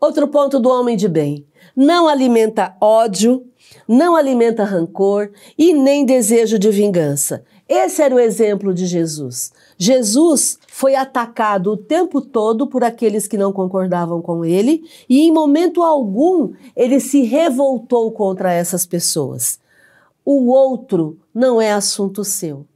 Outro 0.00 0.26
ponto 0.28 0.58
do 0.58 0.70
homem 0.70 0.96
de 0.96 1.06
bem: 1.06 1.46
não 1.76 2.08
alimenta 2.08 2.76
ódio, 2.80 3.44
não 3.86 4.16
alimenta 4.16 4.64
rancor 4.64 5.30
e 5.56 5.72
nem 5.72 6.04
desejo 6.04 6.58
de 6.58 6.70
vingança. 6.70 7.44
Esse 7.68 8.02
era 8.02 8.14
o 8.14 8.18
exemplo 8.18 8.74
de 8.74 8.84
Jesus. 8.84 9.52
Jesus 9.78 10.58
foi 10.66 10.96
atacado 10.96 11.72
o 11.72 11.76
tempo 11.76 12.20
todo 12.20 12.66
por 12.66 12.82
aqueles 12.82 13.28
que 13.28 13.38
não 13.38 13.52
concordavam 13.52 14.20
com 14.20 14.44
ele 14.44 14.82
e 15.08 15.20
em 15.20 15.32
momento 15.32 15.82
algum 15.82 16.52
ele 16.74 16.98
se 16.98 17.22
revoltou 17.22 18.10
contra 18.10 18.52
essas 18.52 18.84
pessoas. 18.84 19.60
O 20.24 20.50
outro 20.50 21.18
não 21.32 21.60
é 21.60 21.72
assunto 21.72 22.24
seu. 22.24 22.66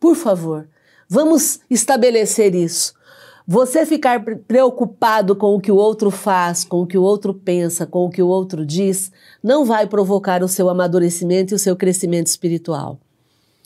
Por 0.00 0.14
favor, 0.14 0.68
vamos 1.08 1.60
estabelecer 1.68 2.54
isso. 2.54 2.94
Você 3.50 3.86
ficar 3.86 4.22
preocupado 4.46 5.34
com 5.34 5.54
o 5.54 5.60
que 5.60 5.72
o 5.72 5.76
outro 5.76 6.10
faz, 6.10 6.64
com 6.64 6.82
o 6.82 6.86
que 6.86 6.98
o 6.98 7.02
outro 7.02 7.32
pensa, 7.32 7.86
com 7.86 8.04
o 8.04 8.10
que 8.10 8.20
o 8.20 8.28
outro 8.28 8.62
diz, 8.62 9.10
não 9.42 9.64
vai 9.64 9.86
provocar 9.86 10.42
o 10.42 10.48
seu 10.48 10.68
amadurecimento 10.68 11.54
e 11.54 11.56
o 11.56 11.58
seu 11.58 11.74
crescimento 11.74 12.26
espiritual. 12.26 12.98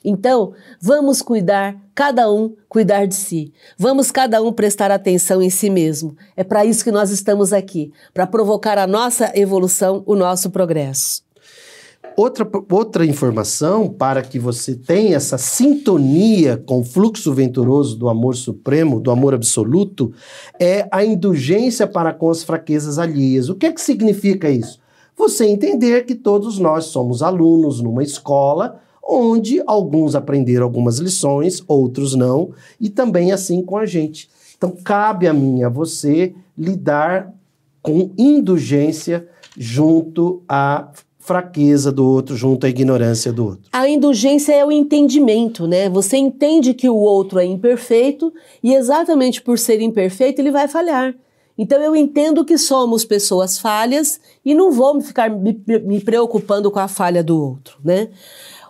Então, 0.04 0.52
vamos 0.80 1.20
cuidar, 1.20 1.76
cada 1.96 2.30
um 2.32 2.54
cuidar 2.68 3.06
de 3.06 3.16
si. 3.16 3.52
Vamos 3.76 4.12
cada 4.12 4.40
um 4.40 4.52
prestar 4.52 4.92
atenção 4.92 5.42
em 5.42 5.50
si 5.50 5.68
mesmo. 5.68 6.16
É 6.36 6.44
para 6.44 6.64
isso 6.64 6.84
que 6.84 6.92
nós 6.92 7.10
estamos 7.10 7.52
aqui, 7.52 7.92
para 8.14 8.24
provocar 8.24 8.78
a 8.78 8.86
nossa 8.86 9.32
evolução, 9.34 10.04
o 10.06 10.14
nosso 10.14 10.48
progresso. 10.50 11.24
Outra, 12.16 12.48
outra 12.70 13.06
informação 13.06 13.88
para 13.88 14.22
que 14.22 14.38
você 14.38 14.74
tenha 14.74 15.16
essa 15.16 15.38
sintonia 15.38 16.56
com 16.56 16.80
o 16.80 16.84
fluxo 16.84 17.32
venturoso 17.32 17.96
do 17.96 18.08
amor 18.08 18.36
supremo, 18.36 19.00
do 19.00 19.10
amor 19.10 19.34
absoluto, 19.34 20.12
é 20.60 20.86
a 20.90 21.04
indulgência 21.04 21.86
para 21.86 22.12
com 22.12 22.28
as 22.30 22.42
fraquezas 22.42 22.98
alheias. 22.98 23.48
O 23.48 23.54
que 23.54 23.66
é 23.66 23.72
que 23.72 23.80
significa 23.80 24.50
isso? 24.50 24.78
Você 25.16 25.46
entender 25.46 26.04
que 26.04 26.14
todos 26.14 26.58
nós 26.58 26.86
somos 26.86 27.22
alunos 27.22 27.80
numa 27.80 28.02
escola 28.02 28.80
onde 29.02 29.62
alguns 29.66 30.14
aprenderam 30.14 30.64
algumas 30.64 30.98
lições, 30.98 31.62
outros 31.66 32.14
não, 32.14 32.50
e 32.80 32.88
também 32.88 33.32
assim 33.32 33.62
com 33.62 33.76
a 33.76 33.84
gente. 33.84 34.30
Então, 34.56 34.70
cabe 34.84 35.26
a 35.26 35.32
mim, 35.32 35.62
a 35.64 35.68
você, 35.68 36.34
lidar 36.56 37.32
com 37.82 38.12
indulgência 38.16 39.28
junto 39.58 40.42
a 40.48 40.88
fraqueza 41.22 41.92
do 41.92 42.04
outro 42.04 42.36
junto 42.36 42.66
à 42.66 42.68
ignorância 42.68 43.32
do 43.32 43.46
outro. 43.46 43.70
A 43.72 43.88
indulgência 43.88 44.52
é 44.52 44.64
o 44.64 44.72
entendimento, 44.72 45.68
né? 45.68 45.88
Você 45.88 46.16
entende 46.16 46.74
que 46.74 46.90
o 46.90 46.96
outro 46.96 47.38
é 47.38 47.44
imperfeito 47.44 48.32
e 48.60 48.74
exatamente 48.74 49.40
por 49.40 49.56
ser 49.56 49.80
imperfeito 49.80 50.40
ele 50.40 50.50
vai 50.50 50.66
falhar. 50.66 51.14
Então 51.56 51.80
eu 51.80 51.94
entendo 51.94 52.44
que 52.44 52.58
somos 52.58 53.04
pessoas 53.04 53.56
falhas 53.56 54.20
e 54.44 54.52
não 54.52 54.72
vou 54.72 55.00
ficar 55.00 55.30
me, 55.30 56.00
preocupando 56.00 56.70
com 56.72 56.80
a 56.80 56.88
falha 56.88 57.22
do 57.22 57.40
outro, 57.40 57.78
né? 57.84 58.08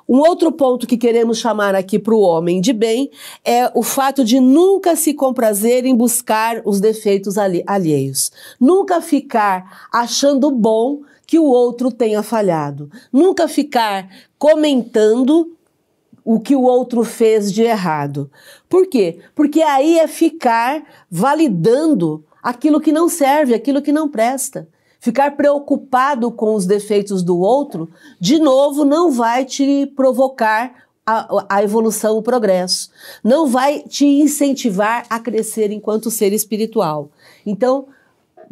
Um 0.06 0.18
outro 0.18 0.52
ponto 0.52 0.86
que 0.86 0.98
queremos 0.98 1.38
chamar 1.38 1.74
aqui 1.74 1.98
para 1.98 2.12
o 2.12 2.20
homem 2.20 2.60
de 2.60 2.74
bem 2.74 3.10
é 3.42 3.70
o 3.74 3.82
fato 3.82 4.22
de 4.22 4.40
nunca 4.40 4.94
se 4.94 5.14
comprazer 5.14 5.86
em 5.86 5.94
buscar 5.94 6.60
os 6.66 6.80
defeitos 6.80 7.36
alheios. 7.38 8.30
Nunca 8.60 9.00
ficar 9.00 9.88
achando 9.90 10.50
bom 10.50 11.00
que 11.32 11.38
o 11.38 11.46
outro 11.46 11.90
tenha 11.90 12.22
falhado. 12.22 12.90
Nunca 13.10 13.48
ficar 13.48 14.06
comentando 14.36 15.56
o 16.22 16.38
que 16.38 16.54
o 16.54 16.60
outro 16.60 17.02
fez 17.04 17.50
de 17.50 17.62
errado. 17.62 18.30
Por 18.68 18.86
quê? 18.86 19.18
Porque 19.34 19.62
aí 19.62 19.98
é 19.98 20.06
ficar 20.06 20.84
validando 21.10 22.22
aquilo 22.42 22.82
que 22.82 22.92
não 22.92 23.08
serve, 23.08 23.54
aquilo 23.54 23.80
que 23.80 23.92
não 23.92 24.10
presta. 24.10 24.68
Ficar 25.00 25.34
preocupado 25.34 26.30
com 26.30 26.54
os 26.54 26.66
defeitos 26.66 27.22
do 27.22 27.38
outro, 27.38 27.88
de 28.20 28.38
novo, 28.38 28.84
não 28.84 29.10
vai 29.10 29.46
te 29.46 29.86
provocar 29.96 30.84
a, 31.06 31.46
a, 31.48 31.62
evolução, 31.62 32.18
o 32.18 32.22
progresso. 32.22 32.90
Não 33.24 33.46
vai 33.46 33.80
te 33.80 34.04
incentivar 34.04 35.06
a 35.08 35.18
crescer 35.18 35.72
enquanto 35.72 36.10
ser 36.10 36.34
espiritual. 36.34 37.10
Então, 37.46 37.86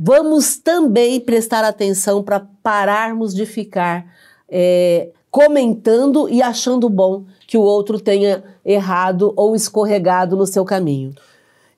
Vamos 0.02 0.56
também 0.56 1.20
prestar 1.20 1.62
atenção 1.62 2.22
para 2.22 2.40
pararmos 2.62 3.34
de 3.34 3.44
ficar 3.44 4.06
é, 4.48 5.10
comentando 5.30 6.26
e 6.26 6.40
achando 6.40 6.88
bom 6.88 7.26
que 7.46 7.58
o 7.58 7.60
outro 7.60 8.00
tenha 8.00 8.42
errado 8.64 9.34
ou 9.36 9.54
escorregado 9.54 10.38
no 10.38 10.46
seu 10.46 10.64
caminho. 10.64 11.12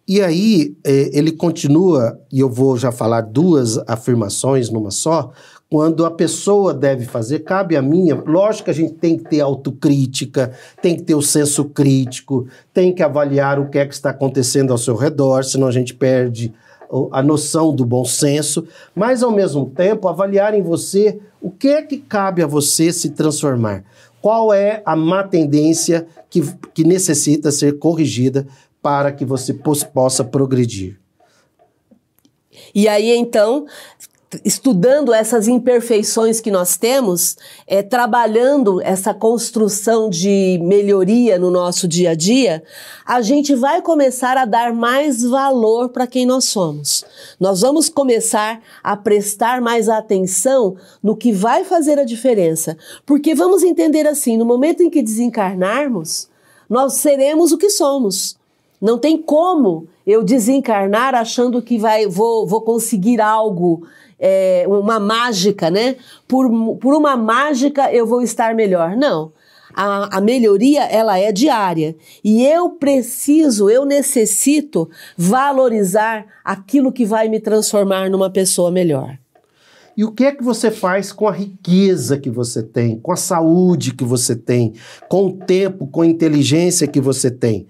E 0.06 0.22
aí 0.22 0.76
é, 0.84 1.10
ele 1.12 1.32
continua, 1.32 2.16
e 2.32 2.38
eu 2.38 2.48
vou 2.48 2.76
já 2.76 2.92
falar 2.92 3.22
duas 3.22 3.78
afirmações 3.88 4.70
numa 4.70 4.92
só, 4.92 5.32
quando 5.68 6.06
a 6.06 6.10
pessoa 6.10 6.72
deve 6.72 7.04
fazer, 7.06 7.40
cabe 7.40 7.76
a 7.76 7.82
minha. 7.82 8.14
Lógico 8.14 8.66
que 8.66 8.70
a 8.70 8.74
gente 8.74 8.94
tem 8.94 9.18
que 9.18 9.24
ter 9.24 9.40
autocrítica, 9.40 10.52
tem 10.80 10.94
que 10.94 11.02
ter 11.02 11.16
o 11.16 11.22
senso 11.22 11.64
crítico, 11.64 12.46
tem 12.72 12.94
que 12.94 13.02
avaliar 13.02 13.58
o 13.58 13.68
que 13.68 13.78
é 13.78 13.86
que 13.86 13.94
está 13.94 14.10
acontecendo 14.10 14.70
ao 14.70 14.78
seu 14.78 14.94
redor, 14.94 15.42
senão 15.42 15.66
a 15.66 15.72
gente 15.72 15.92
perde 15.92 16.54
a 17.10 17.22
noção 17.22 17.74
do 17.74 17.84
bom 17.84 18.04
senso, 18.04 18.66
mas 18.94 19.22
ao 19.22 19.30
mesmo 19.30 19.66
tempo 19.70 20.08
avaliar 20.08 20.54
em 20.54 20.62
você 20.62 21.20
o 21.40 21.50
que 21.50 21.68
é 21.68 21.82
que 21.82 21.98
cabe 21.98 22.42
a 22.42 22.46
você 22.46 22.92
se 22.92 23.10
transformar. 23.10 23.84
Qual 24.20 24.52
é 24.52 24.82
a 24.84 24.94
má 24.94 25.24
tendência 25.24 26.06
que, 26.30 26.42
que 26.72 26.84
necessita 26.84 27.50
ser 27.50 27.78
corrigida 27.78 28.46
para 28.80 29.10
que 29.10 29.24
você 29.24 29.54
possa 29.54 30.22
progredir? 30.22 31.00
E 32.74 32.86
aí, 32.86 33.10
então, 33.16 33.66
estudando 34.44 35.12
essas 35.12 35.46
imperfeições 35.48 36.40
que 36.40 36.50
nós 36.50 36.76
temos, 36.76 37.36
é, 37.66 37.82
trabalhando 37.82 38.80
essa 38.82 39.12
construção 39.12 40.08
de 40.08 40.58
melhoria 40.62 41.38
no 41.38 41.50
nosso 41.50 41.86
dia 41.86 42.10
a 42.10 42.14
dia, 42.14 42.62
a 43.04 43.20
gente 43.20 43.54
vai 43.54 43.82
começar 43.82 44.36
a 44.36 44.44
dar 44.44 44.72
mais 44.72 45.22
valor 45.22 45.90
para 45.90 46.06
quem 46.06 46.24
nós 46.24 46.46
somos. 46.46 47.04
Nós 47.38 47.60
vamos 47.60 47.88
começar 47.88 48.60
a 48.82 48.96
prestar 48.96 49.60
mais 49.60 49.88
atenção 49.88 50.76
no 51.02 51.16
que 51.16 51.32
vai 51.32 51.64
fazer 51.64 51.98
a 51.98 52.04
diferença. 52.04 52.76
Porque 53.04 53.34
vamos 53.34 53.62
entender 53.62 54.06
assim: 54.06 54.36
no 54.36 54.44
momento 54.44 54.82
em 54.82 54.90
que 54.90 55.02
desencarnarmos, 55.02 56.28
nós 56.68 56.94
seremos 56.94 57.52
o 57.52 57.58
que 57.58 57.68
somos. 57.68 58.36
Não 58.80 58.98
tem 58.98 59.16
como 59.16 59.86
eu 60.04 60.24
desencarnar 60.24 61.14
achando 61.14 61.62
que 61.62 61.78
vai, 61.78 62.06
vou, 62.06 62.46
vou 62.46 62.62
conseguir 62.62 63.20
algo 63.20 63.86
é, 64.24 64.64
uma 64.68 65.00
mágica, 65.00 65.68
né? 65.68 65.96
Por, 66.28 66.48
por 66.76 66.94
uma 66.94 67.16
mágica 67.16 67.92
eu 67.92 68.06
vou 68.06 68.22
estar 68.22 68.54
melhor. 68.54 68.96
Não. 68.96 69.32
A, 69.74 70.18
a, 70.18 70.20
melhoria 70.20 70.84
ela 70.84 71.18
é 71.18 71.32
diária 71.32 71.96
e 72.22 72.44
eu 72.44 72.70
preciso, 72.70 73.70
eu 73.70 73.86
necessito 73.86 74.88
valorizar 75.16 76.26
aquilo 76.44 76.92
que 76.92 77.06
vai 77.06 77.26
me 77.26 77.40
transformar 77.40 78.10
numa 78.10 78.30
pessoa 78.30 78.70
melhor. 78.70 79.18
E 79.96 80.04
o 80.04 80.12
que 80.12 80.24
é 80.24 80.32
que 80.32 80.42
você 80.42 80.70
faz 80.70 81.10
com 81.10 81.26
a 81.26 81.32
riqueza 81.32 82.18
que 82.18 82.30
você 82.30 82.62
tem, 82.62 82.98
com 83.00 83.12
a 83.12 83.16
saúde 83.16 83.94
que 83.94 84.04
você 84.04 84.36
tem, 84.36 84.74
com 85.08 85.26
o 85.26 85.32
tempo, 85.32 85.86
com 85.86 86.02
a 86.02 86.06
inteligência 86.06 86.86
que 86.86 87.00
você 87.00 87.30
tem? 87.30 87.66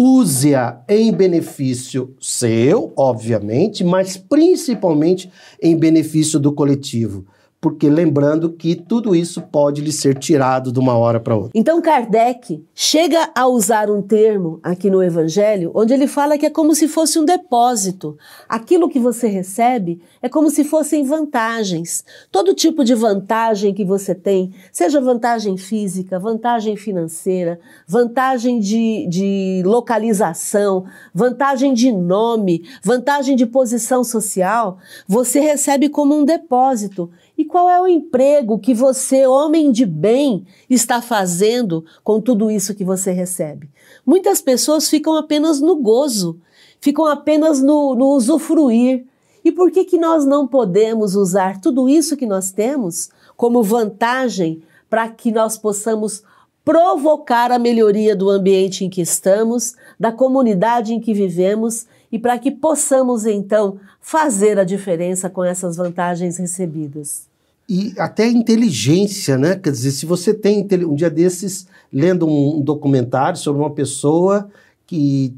Use-a 0.00 0.80
em 0.88 1.10
benefício 1.10 2.14
seu, 2.20 2.92
obviamente, 2.96 3.82
mas 3.82 4.16
principalmente 4.16 5.28
em 5.60 5.76
benefício 5.76 6.38
do 6.38 6.52
coletivo 6.52 7.26
porque 7.60 7.90
lembrando 7.90 8.52
que 8.52 8.76
tudo 8.76 9.16
isso 9.16 9.42
pode 9.42 9.80
lhe 9.80 9.90
ser 9.90 10.16
tirado 10.16 10.70
de 10.70 10.78
uma 10.78 10.96
hora 10.96 11.18
para 11.18 11.34
outra. 11.34 11.50
Então 11.54 11.82
Kardec 11.82 12.64
chega 12.72 13.30
a 13.34 13.48
usar 13.48 13.90
um 13.90 14.00
termo 14.00 14.60
aqui 14.62 14.88
no 14.88 15.02
Evangelho, 15.02 15.72
onde 15.74 15.92
ele 15.92 16.06
fala 16.06 16.38
que 16.38 16.46
é 16.46 16.50
como 16.50 16.72
se 16.72 16.86
fosse 16.86 17.18
um 17.18 17.24
depósito. 17.24 18.16
Aquilo 18.48 18.88
que 18.88 19.00
você 19.00 19.26
recebe 19.26 20.00
é 20.22 20.28
como 20.28 20.50
se 20.50 20.62
fossem 20.62 21.02
vantagens. 21.02 22.04
Todo 22.30 22.54
tipo 22.54 22.84
de 22.84 22.94
vantagem 22.94 23.74
que 23.74 23.84
você 23.84 24.14
tem, 24.14 24.52
seja 24.70 25.00
vantagem 25.00 25.56
física, 25.56 26.18
vantagem 26.18 26.76
financeira, 26.76 27.58
vantagem 27.88 28.60
de, 28.60 29.06
de 29.08 29.62
localização, 29.64 30.84
vantagem 31.12 31.74
de 31.74 31.90
nome, 31.90 32.64
vantagem 32.84 33.34
de 33.34 33.46
posição 33.46 34.04
social, 34.04 34.78
você 35.08 35.40
recebe 35.40 35.88
como 35.88 36.14
um 36.14 36.24
depósito 36.24 37.10
e 37.38 37.44
qual 37.44 37.70
é 37.70 37.80
o 37.80 37.86
emprego 37.86 38.58
que 38.58 38.74
você, 38.74 39.24
homem 39.24 39.70
de 39.70 39.86
bem, 39.86 40.44
está 40.68 41.00
fazendo 41.00 41.84
com 42.02 42.20
tudo 42.20 42.50
isso 42.50 42.74
que 42.74 42.82
você 42.82 43.12
recebe? 43.12 43.70
Muitas 44.04 44.40
pessoas 44.40 44.88
ficam 44.88 45.14
apenas 45.16 45.60
no 45.60 45.76
gozo, 45.76 46.40
ficam 46.80 47.06
apenas 47.06 47.62
no, 47.62 47.94
no 47.94 48.06
usufruir. 48.06 49.06
E 49.44 49.52
por 49.52 49.70
que, 49.70 49.84
que 49.84 49.96
nós 49.96 50.26
não 50.26 50.48
podemos 50.48 51.14
usar 51.14 51.60
tudo 51.60 51.88
isso 51.88 52.16
que 52.16 52.26
nós 52.26 52.50
temos 52.50 53.08
como 53.36 53.62
vantagem 53.62 54.60
para 54.90 55.08
que 55.08 55.30
nós 55.30 55.56
possamos 55.56 56.24
provocar 56.64 57.52
a 57.52 57.58
melhoria 57.58 58.16
do 58.16 58.28
ambiente 58.28 58.84
em 58.84 58.90
que 58.90 59.00
estamos, 59.00 59.76
da 59.98 60.10
comunidade 60.10 60.92
em 60.92 60.98
que 60.98 61.14
vivemos 61.14 61.86
e 62.10 62.18
para 62.18 62.36
que 62.36 62.50
possamos 62.50 63.26
então 63.26 63.78
fazer 64.00 64.58
a 64.58 64.64
diferença 64.64 65.30
com 65.30 65.44
essas 65.44 65.76
vantagens 65.76 66.36
recebidas? 66.36 67.27
E 67.68 67.92
até 67.98 68.26
inteligência, 68.26 69.36
né? 69.36 69.56
Quer 69.56 69.70
dizer, 69.70 69.90
se 69.90 70.06
você 70.06 70.32
tem 70.32 70.66
um 70.86 70.94
dia 70.94 71.10
desses 71.10 71.66
lendo 71.92 72.26
um 72.26 72.62
documentário 72.62 73.38
sobre 73.38 73.60
uma 73.60 73.74
pessoa 73.74 74.48
que 74.86 75.34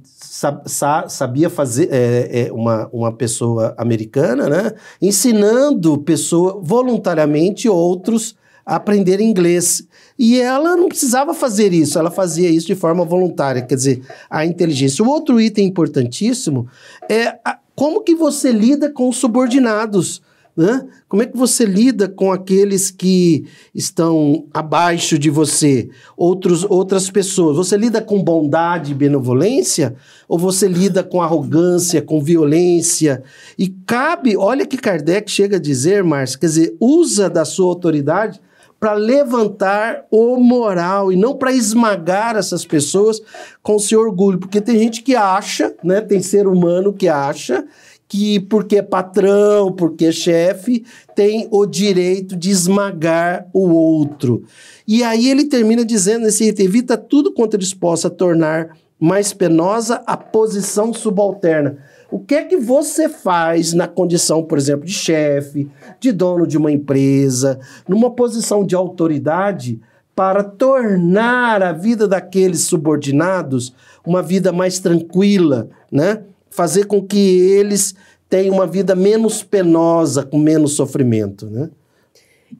sabia 1.08 1.50
fazer 1.50 1.88
é, 1.90 2.46
é, 2.46 2.52
uma, 2.52 2.88
uma 2.92 3.12
pessoa 3.12 3.74
americana, 3.76 4.48
né? 4.48 4.72
Ensinando 5.02 5.98
pessoa 5.98 6.60
voluntariamente 6.62 7.68
outros 7.68 8.36
a 8.64 8.76
aprender 8.76 9.20
inglês. 9.20 9.84
E 10.16 10.40
ela 10.40 10.76
não 10.76 10.88
precisava 10.88 11.34
fazer 11.34 11.72
isso, 11.72 11.98
ela 11.98 12.12
fazia 12.12 12.48
isso 12.48 12.68
de 12.68 12.76
forma 12.76 13.04
voluntária, 13.04 13.62
quer 13.62 13.74
dizer, 13.74 14.02
a 14.28 14.46
inteligência. 14.46 15.04
O 15.04 15.08
outro 15.08 15.40
item 15.40 15.66
importantíssimo 15.66 16.68
é 17.08 17.38
a, 17.44 17.58
como 17.74 18.02
que 18.02 18.14
você 18.14 18.52
lida 18.52 18.88
com 18.88 19.08
os 19.08 19.16
subordinados. 19.16 20.22
Né? 20.60 20.86
Como 21.08 21.22
é 21.22 21.26
que 21.26 21.38
você 21.38 21.64
lida 21.64 22.06
com 22.06 22.30
aqueles 22.30 22.90
que 22.90 23.46
estão 23.74 24.44
abaixo 24.52 25.18
de 25.18 25.30
você, 25.30 25.88
outros, 26.14 26.66
outras 26.68 27.08
pessoas? 27.08 27.56
Você 27.56 27.78
lida 27.78 28.02
com 28.02 28.22
bondade 28.22 28.92
e 28.92 28.94
benevolência 28.94 29.96
ou 30.28 30.38
você 30.38 30.68
lida 30.68 31.02
com 31.02 31.22
arrogância, 31.22 32.02
com 32.02 32.20
violência? 32.20 33.22
E 33.58 33.68
cabe, 33.68 34.36
olha 34.36 34.66
que 34.66 34.76
Kardec 34.76 35.30
chega 35.30 35.56
a 35.56 35.60
dizer, 35.60 36.04
Márcio, 36.04 36.38
quer 36.38 36.46
dizer, 36.48 36.76
usa 36.78 37.30
da 37.30 37.46
sua 37.46 37.68
autoridade 37.68 38.38
para 38.78 38.92
levantar 38.92 40.04
o 40.10 40.36
moral 40.36 41.10
e 41.10 41.16
não 41.16 41.34
para 41.36 41.52
esmagar 41.52 42.36
essas 42.36 42.66
pessoas 42.66 43.18
com 43.62 43.78
seu 43.78 44.00
orgulho, 44.00 44.38
porque 44.38 44.60
tem 44.60 44.78
gente 44.78 45.02
que 45.02 45.16
acha, 45.16 45.74
né, 45.82 46.02
tem 46.02 46.20
ser 46.20 46.46
humano 46.46 46.92
que 46.92 47.08
acha 47.08 47.64
que 48.10 48.40
porque 48.40 48.78
é 48.78 48.82
patrão, 48.82 49.70
porque 49.70 50.06
é 50.06 50.12
chefe, 50.12 50.84
tem 51.14 51.46
o 51.48 51.64
direito 51.64 52.36
de 52.36 52.50
esmagar 52.50 53.46
o 53.54 53.68
outro. 53.68 54.42
E 54.84 55.04
aí 55.04 55.30
ele 55.30 55.44
termina 55.44 55.84
dizendo 55.84 56.24
nesse 56.24 56.48
item, 56.48 56.66
evita 56.66 56.96
tudo 56.98 57.32
quanto 57.32 57.54
eles 57.54 57.72
possa 57.72 58.10
tornar 58.10 58.76
mais 58.98 59.32
penosa 59.32 60.02
a 60.04 60.16
posição 60.16 60.92
subalterna. 60.92 61.78
O 62.10 62.18
que 62.18 62.34
é 62.34 62.42
que 62.42 62.56
você 62.56 63.08
faz 63.08 63.72
na 63.72 63.86
condição, 63.86 64.42
por 64.42 64.58
exemplo, 64.58 64.84
de 64.84 64.92
chefe, 64.92 65.70
de 66.00 66.10
dono 66.10 66.48
de 66.48 66.58
uma 66.58 66.72
empresa, 66.72 67.60
numa 67.88 68.10
posição 68.10 68.66
de 68.66 68.74
autoridade, 68.74 69.80
para 70.16 70.42
tornar 70.42 71.62
a 71.62 71.72
vida 71.72 72.08
daqueles 72.08 72.62
subordinados 72.62 73.72
uma 74.04 74.20
vida 74.20 74.50
mais 74.50 74.80
tranquila, 74.80 75.70
né? 75.92 76.24
Fazer 76.50 76.84
com 76.86 77.02
que 77.02 77.18
eles 77.18 77.94
tenham 78.28 78.54
uma 78.54 78.66
vida 78.66 78.94
menos 78.94 79.42
penosa, 79.42 80.24
com 80.24 80.38
menos 80.38 80.74
sofrimento, 80.74 81.46
né? 81.46 81.70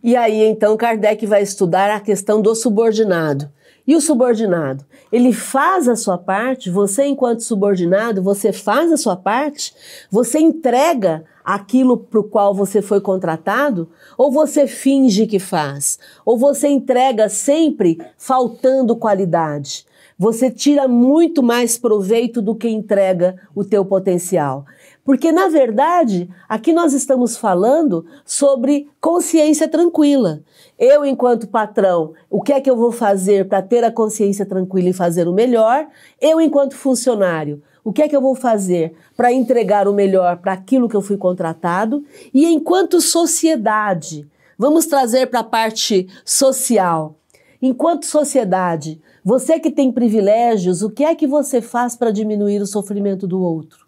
E 0.03 0.17
aí, 0.17 0.45
então, 0.45 0.77
Kardec 0.77 1.27
vai 1.27 1.43
estudar 1.43 1.91
a 1.91 2.01
questão 2.01 2.41
do 2.41 2.55
subordinado. 2.55 3.51
E 3.87 3.97
o 3.97 4.01
subordinado? 4.01 4.85
Ele 5.11 5.33
faz 5.33 5.89
a 5.89 5.97
sua 5.97 6.17
parte, 6.17 6.71
você, 6.71 7.07
enquanto 7.07 7.41
subordinado, 7.41 8.23
você 8.23 8.53
faz 8.53 8.93
a 8.93 8.97
sua 8.97 9.17
parte, 9.17 9.75
você 10.11 10.39
entrega 10.39 11.25
aquilo 11.45 11.97
para 11.97 12.21
o 12.21 12.25
qual 12.25 12.55
você 12.55 12.81
foi 12.81 13.01
contratado, 13.01 13.89
ou 14.17 14.31
você 14.31 14.67
finge 14.69 15.27
que 15.27 15.41
faz, 15.41 15.99
ou 16.25 16.39
você 16.39 16.69
entrega 16.69 17.29
sempre 17.29 18.01
faltando 18.17 18.95
qualidade 18.95 19.85
você 20.21 20.51
tira 20.51 20.87
muito 20.87 21.43
mais 21.43 21.79
proveito 21.79 22.43
do 22.43 22.55
que 22.55 22.69
entrega 22.69 23.37
o 23.55 23.65
teu 23.65 23.87
potencial. 23.87 24.67
Porque, 25.03 25.33
na 25.33 25.49
verdade, 25.49 26.29
aqui 26.47 26.75
nós 26.75 26.93
estamos 26.93 27.39
falando 27.39 28.05
sobre 28.23 28.87
consciência 29.01 29.67
tranquila. 29.67 30.43
Eu, 30.79 31.07
enquanto 31.07 31.49
patrão, 31.49 32.13
o 32.29 32.43
que 32.43 32.53
é 32.53 32.61
que 32.61 32.71
eu 32.71 32.77
vou 32.77 32.93
fazer 32.93 33.49
para 33.49 33.63
ter 33.63 33.83
a 33.83 33.91
consciência 33.91 34.45
tranquila 34.45 34.91
e 34.91 34.93
fazer 34.93 35.27
o 35.27 35.33
melhor? 35.33 35.87
Eu, 36.21 36.39
enquanto 36.39 36.77
funcionário, 36.77 37.63
o 37.83 37.91
que 37.91 38.03
é 38.03 38.09
que 38.09 38.15
eu 38.15 38.21
vou 38.21 38.35
fazer 38.35 38.93
para 39.17 39.33
entregar 39.33 39.89
o 39.89 39.95
melhor 39.95 40.37
para 40.37 40.53
aquilo 40.53 40.87
que 40.87 40.97
eu 40.97 41.01
fui 41.01 41.17
contratado? 41.17 42.05
E 42.35 42.45
enquanto 42.45 43.01
sociedade, 43.01 44.29
vamos 44.59 44.85
trazer 44.85 45.29
para 45.29 45.41
a 45.41 45.45
parte 45.45 46.07
social. 46.27 47.20
Enquanto 47.63 48.07
sociedade, 48.07 49.01
você 49.23 49.61
que 49.61 49.71
tem 49.71 49.93
privilégios, 49.93 50.81
o 50.81 50.89
que 50.89 51.05
é 51.05 51.15
que 51.15 51.27
você 51.27 51.61
faz 51.61 51.95
para 51.95 52.11
diminuir 52.11 52.63
o 52.63 52.67
sofrimento 52.67 53.27
do 53.27 53.43
outro? 53.43 53.87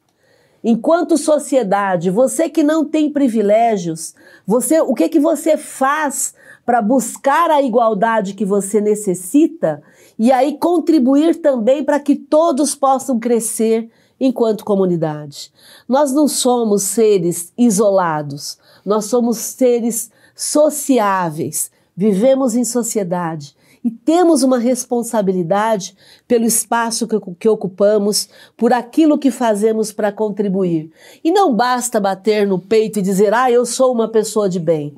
Enquanto 0.63 1.17
sociedade, 1.17 2.11
você 2.11 2.49
que 2.49 2.63
não 2.63 2.85
tem 2.85 3.11
privilégios, 3.11 4.15
você, 4.47 4.81
o 4.81 4.95
que 4.95 5.05
é 5.05 5.09
que 5.09 5.19
você 5.19 5.57
faz 5.57 6.35
para 6.67 6.83
buscar 6.83 7.51
a 7.51 7.63
igualdade 7.63 8.35
que 8.35 8.45
você 8.45 8.81
necessita 8.81 9.83
e 10.19 10.31
aí 10.31 10.59
contribuir 10.59 11.37
também 11.37 11.83
para 11.83 11.99
que 11.99 12.15
todos 12.15 12.75
possam 12.75 13.19
crescer 13.19 13.91
enquanto 14.21 14.65
comunidade. 14.65 15.51
Nós 15.89 16.13
não 16.13 16.29
somos 16.29 16.83
seres 16.83 17.53
isolados, 17.59 18.59
nós 18.85 19.07
somos 19.07 19.39
seres 19.39 20.13
sociáveis, 20.37 21.73
vivemos 21.97 22.55
em 22.55 22.65
sociedade 22.65 23.57
e 23.85 23.91
temos 23.91 24.43
uma 24.43 24.59
responsabilidade 24.59 25.97
pelo 26.29 26.45
espaço 26.45 27.07
que, 27.09 27.19
que 27.39 27.49
ocupamos, 27.49 28.29
por 28.57 28.73
aquilo 28.73 29.19
que 29.19 29.31
fazemos 29.31 29.91
para 29.91 30.13
contribuir. 30.13 30.91
E 31.25 31.33
não 31.33 31.55
basta 31.55 31.99
bater 31.99 32.47
no 32.47 32.59
peito 32.59 32.99
e 32.99 33.03
dizer, 33.03 33.35
ah, 33.35 33.51
eu 33.51 33.67
sou 33.67 33.93
uma 33.93 34.09
pessoa 34.09 34.49
de 34.49 34.61
bem. 34.61 34.95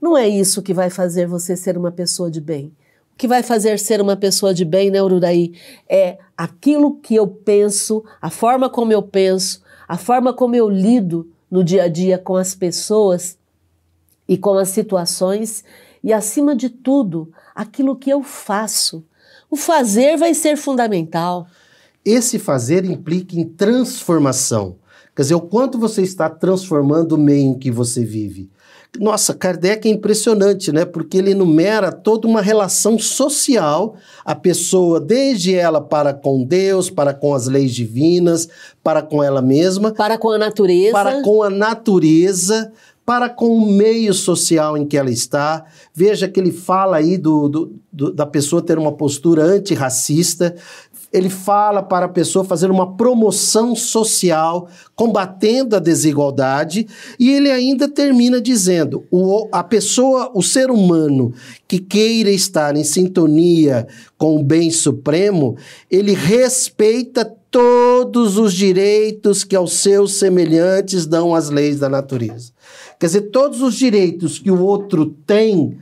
Não 0.00 0.16
é 0.16 0.28
isso 0.28 0.62
que 0.62 0.74
vai 0.74 0.90
fazer 0.90 1.26
você 1.26 1.56
ser 1.56 1.78
uma 1.78 1.90
pessoa 1.90 2.30
de 2.30 2.40
bem. 2.40 2.66
O 3.14 3.16
que 3.16 3.26
vai 3.26 3.42
fazer 3.42 3.78
ser 3.78 4.02
uma 4.02 4.16
pessoa 4.16 4.52
de 4.52 4.64
bem, 4.64 4.90
né, 4.90 5.02
Ururaí? 5.02 5.54
É 5.88 6.18
aquilo 6.36 6.96
que 6.96 7.14
eu 7.14 7.26
penso, 7.26 8.04
a 8.20 8.28
forma 8.28 8.68
como 8.68 8.92
eu 8.92 9.00
penso, 9.02 9.62
a 9.88 9.96
forma 9.96 10.34
como 10.34 10.54
eu 10.54 10.68
lido 10.68 11.30
no 11.50 11.64
dia 11.64 11.84
a 11.84 11.88
dia 11.88 12.18
com 12.18 12.36
as 12.36 12.54
pessoas 12.54 13.38
e 14.28 14.36
com 14.36 14.58
as 14.58 14.68
situações 14.68 15.64
e, 16.06 16.12
acima 16.12 16.54
de 16.54 16.68
tudo, 16.68 17.32
aquilo 17.56 17.96
que 17.96 18.10
eu 18.10 18.22
faço. 18.22 19.02
O 19.50 19.56
fazer 19.56 20.18
vai 20.18 20.34
ser 20.34 20.56
fundamental. 20.56 21.46
Esse 22.04 22.38
fazer 22.38 22.84
implica 22.84 23.34
em 23.34 23.44
transformação. 23.44 24.76
Quer 25.14 25.22
dizer, 25.22 25.34
o 25.34 25.40
quanto 25.40 25.78
você 25.78 26.02
está 26.02 26.28
transformando 26.28 27.12
o 27.12 27.18
meio 27.18 27.52
em 27.52 27.58
que 27.58 27.70
você 27.70 28.04
vive. 28.04 28.50
Nossa, 28.98 29.34
Kardec 29.34 29.88
é 29.88 29.90
impressionante, 29.90 30.72
né? 30.72 30.84
Porque 30.84 31.18
ele 31.18 31.32
enumera 31.32 31.90
toda 31.92 32.26
uma 32.26 32.40
relação 32.40 32.98
social, 32.98 33.96
a 34.24 34.34
pessoa, 34.34 35.00
desde 35.00 35.54
ela 35.54 35.80
para 35.80 36.14
com 36.14 36.44
Deus, 36.44 36.90
para 36.90 37.12
com 37.12 37.34
as 37.34 37.46
leis 37.46 37.74
divinas, 37.74 38.48
para 38.82 39.02
com 39.02 39.22
ela 39.22 39.42
mesma, 39.42 39.92
para 39.92 40.16
com 40.16 40.30
a 40.30 40.38
natureza, 40.38 40.92
para 40.92 41.22
com 41.22 41.42
a 41.42 41.50
natureza, 41.50 42.72
para 43.06 43.30
com 43.30 43.56
o 43.56 43.70
meio 43.70 44.12
social 44.12 44.76
em 44.76 44.84
que 44.84 44.96
ela 44.96 45.10
está. 45.10 45.64
Veja 45.94 46.28
que 46.28 46.40
ele 46.40 46.50
fala 46.50 46.96
aí 46.96 47.16
do, 47.16 47.48
do, 47.48 47.80
do 47.92 48.12
da 48.12 48.26
pessoa 48.26 48.60
ter 48.60 48.76
uma 48.76 48.90
postura 48.90 49.44
antirracista, 49.44 50.56
ele 51.16 51.30
fala 51.30 51.82
para 51.82 52.06
a 52.06 52.10
pessoa 52.10 52.44
fazer 52.44 52.70
uma 52.70 52.94
promoção 52.94 53.74
social, 53.74 54.68
combatendo 54.94 55.74
a 55.74 55.78
desigualdade, 55.78 56.86
e 57.18 57.30
ele 57.30 57.50
ainda 57.50 57.88
termina 57.88 58.40
dizendo: 58.40 59.04
o, 59.10 59.48
a 59.50 59.64
pessoa, 59.64 60.30
o 60.34 60.42
ser 60.42 60.70
humano 60.70 61.32
que 61.66 61.78
queira 61.78 62.30
estar 62.30 62.76
em 62.76 62.84
sintonia 62.84 63.86
com 64.18 64.36
o 64.36 64.42
bem 64.42 64.70
supremo, 64.70 65.56
ele 65.90 66.12
respeita 66.12 67.24
todos 67.50 68.36
os 68.36 68.52
direitos 68.52 69.42
que 69.42 69.56
aos 69.56 69.72
seus 69.72 70.14
semelhantes 70.14 71.06
dão 71.06 71.34
as 71.34 71.48
leis 71.48 71.78
da 71.78 71.88
natureza. 71.88 72.52
Quer 73.00 73.06
dizer, 73.06 73.20
todos 73.30 73.62
os 73.62 73.74
direitos 73.74 74.38
que 74.38 74.50
o 74.50 74.62
outro 74.62 75.06
tem, 75.26 75.78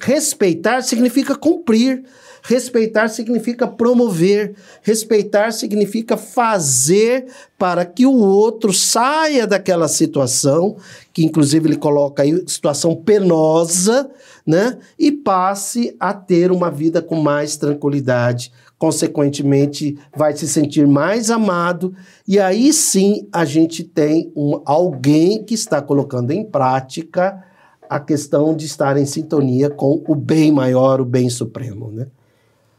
respeitar 0.00 0.82
significa 0.82 1.34
cumprir. 1.34 2.04
Respeitar 2.42 3.08
significa 3.08 3.66
promover, 3.66 4.54
respeitar 4.82 5.52
significa 5.52 6.16
fazer 6.16 7.26
para 7.58 7.84
que 7.84 8.06
o 8.06 8.14
outro 8.14 8.72
saia 8.72 9.46
daquela 9.46 9.88
situação, 9.88 10.76
que 11.12 11.24
inclusive 11.24 11.68
ele 11.68 11.76
coloca 11.76 12.22
aí 12.22 12.42
situação 12.46 12.96
penosa, 12.96 14.10
né? 14.46 14.78
E 14.98 15.12
passe 15.12 15.94
a 16.00 16.14
ter 16.14 16.50
uma 16.50 16.70
vida 16.70 17.02
com 17.02 17.16
mais 17.16 17.56
tranquilidade, 17.56 18.52
consequentemente 18.78 19.98
vai 20.16 20.34
se 20.34 20.48
sentir 20.48 20.86
mais 20.86 21.30
amado 21.30 21.94
e 22.26 22.38
aí 22.38 22.72
sim 22.72 23.28
a 23.30 23.44
gente 23.44 23.84
tem 23.84 24.32
um, 24.34 24.62
alguém 24.64 25.44
que 25.44 25.52
está 25.52 25.82
colocando 25.82 26.30
em 26.30 26.42
prática 26.42 27.44
a 27.90 28.00
questão 28.00 28.56
de 28.56 28.64
estar 28.64 28.96
em 28.96 29.04
sintonia 29.04 29.68
com 29.68 30.02
o 30.06 30.14
bem 30.14 30.50
maior, 30.50 31.00
o 31.00 31.04
bem 31.04 31.28
supremo, 31.28 31.90
né? 31.90 32.06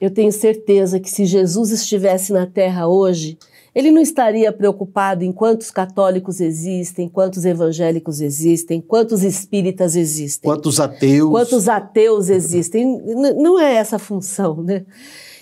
Eu 0.02 0.10
tenho 0.10 0.32
certeza 0.32 1.00
que 1.00 1.12
se 1.12 1.26
Jesus 1.26 1.70
estivesse 1.70 2.34
na 2.34 2.48
Terra 2.48 2.88
hoje, 2.88 3.38
ele 3.74 3.92
não 3.92 4.02
estaria 4.02 4.52
preocupado 4.52 5.24
em 5.24 5.32
quantos 5.32 5.70
católicos 5.70 6.42
existem, 6.42 7.08
quantos 7.08 7.46
evangélicos 7.46 8.20
existem, 8.20 8.82
quantos 8.82 9.22
espíritas 9.22 9.96
existem. 9.96 10.50
Quantos 10.50 10.80
ateus. 10.80 11.30
Quantos 11.30 11.70
ateus 11.70 12.30
existem. 12.30 13.00
Não 13.38 13.60
é 13.60 13.76
essa 13.76 13.98
a 13.98 14.00
função, 14.00 14.64
né? 14.64 14.84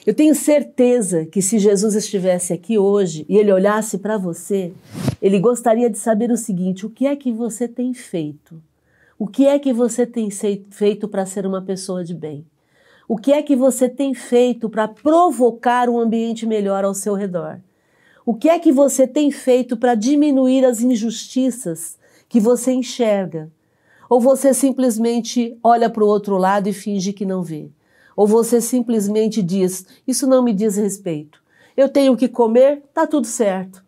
Eu 0.06 0.14
tenho 0.14 0.36
certeza 0.36 1.26
que 1.26 1.42
se 1.42 1.58
Jesus 1.58 1.96
estivesse 1.96 2.52
aqui 2.52 2.78
hoje 2.78 3.26
e 3.30 3.38
ele 3.38 3.54
olhasse 3.54 3.98
para 3.98 4.18
você, 4.18 4.74
ele 5.22 5.40
gostaria 5.40 5.90
de 5.90 5.98
saber 5.98 6.32
o 6.32 6.38
seguinte: 6.38 6.86
o 6.86 6.90
que 6.90 7.08
é 7.08 7.16
que 7.16 7.32
você 7.32 7.66
tem 7.66 7.94
feito? 7.94 8.62
O 9.18 9.26
que 9.26 9.46
é 9.46 9.58
que 9.58 9.72
você 9.72 10.06
tem 10.06 10.30
feito 10.30 11.08
para 11.08 11.26
ser 11.26 11.46
uma 11.46 11.62
pessoa 11.62 12.04
de 12.04 12.14
bem? 12.14 12.46
O 13.12 13.18
que 13.18 13.34
é 13.34 13.42
que 13.42 13.56
você 13.56 13.90
tem 13.90 14.14
feito 14.14 14.70
para 14.70 14.88
provocar 14.88 15.90
um 15.90 15.98
ambiente 15.98 16.46
melhor 16.46 16.86
ao 16.86 16.94
seu 16.94 17.16
redor? 17.16 17.60
O 18.24 18.36
que 18.36 18.48
é 18.48 18.60
que 18.60 18.72
você 18.72 19.08
tem 19.08 19.32
feito 19.32 19.76
para 19.76 19.96
diminuir 19.96 20.64
as 20.64 20.82
injustiças 20.82 21.98
que 22.30 22.40
você 22.40 22.72
enxerga? 22.72 23.52
Ou 24.08 24.22
você 24.22 24.54
simplesmente 24.54 25.58
olha 25.64 25.90
para 25.90 26.04
o 26.04 26.08
outro 26.08 26.38
lado 26.38 26.70
e 26.70 26.74
finge 26.74 27.12
que 27.12 27.26
não 27.26 27.42
vê? 27.42 27.72
Ou 28.16 28.28
você 28.28 28.62
simplesmente 28.62 29.42
diz: 29.42 29.88
Isso 30.08 30.28
não 30.28 30.44
me 30.44 30.54
diz 30.54 30.76
respeito. 30.76 31.42
Eu 31.76 31.90
tenho 31.90 32.16
que 32.16 32.28
comer, 32.28 32.84
tá 32.94 33.08
tudo 33.08 33.26
certo. 33.26 33.84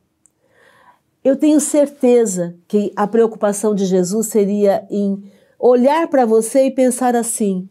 Eu 1.23 1.36
tenho 1.36 1.60
certeza 1.60 2.55
que 2.67 2.91
a 2.95 3.05
preocupação 3.05 3.75
de 3.75 3.86
Jesus 3.86 4.25
seria 4.25 4.84
em 4.89 5.23
olhar 5.60 6.07
para 6.07 6.25
você 6.25 6.65
e 6.65 6.71
pensar 6.71 7.15
assim: 7.15 7.69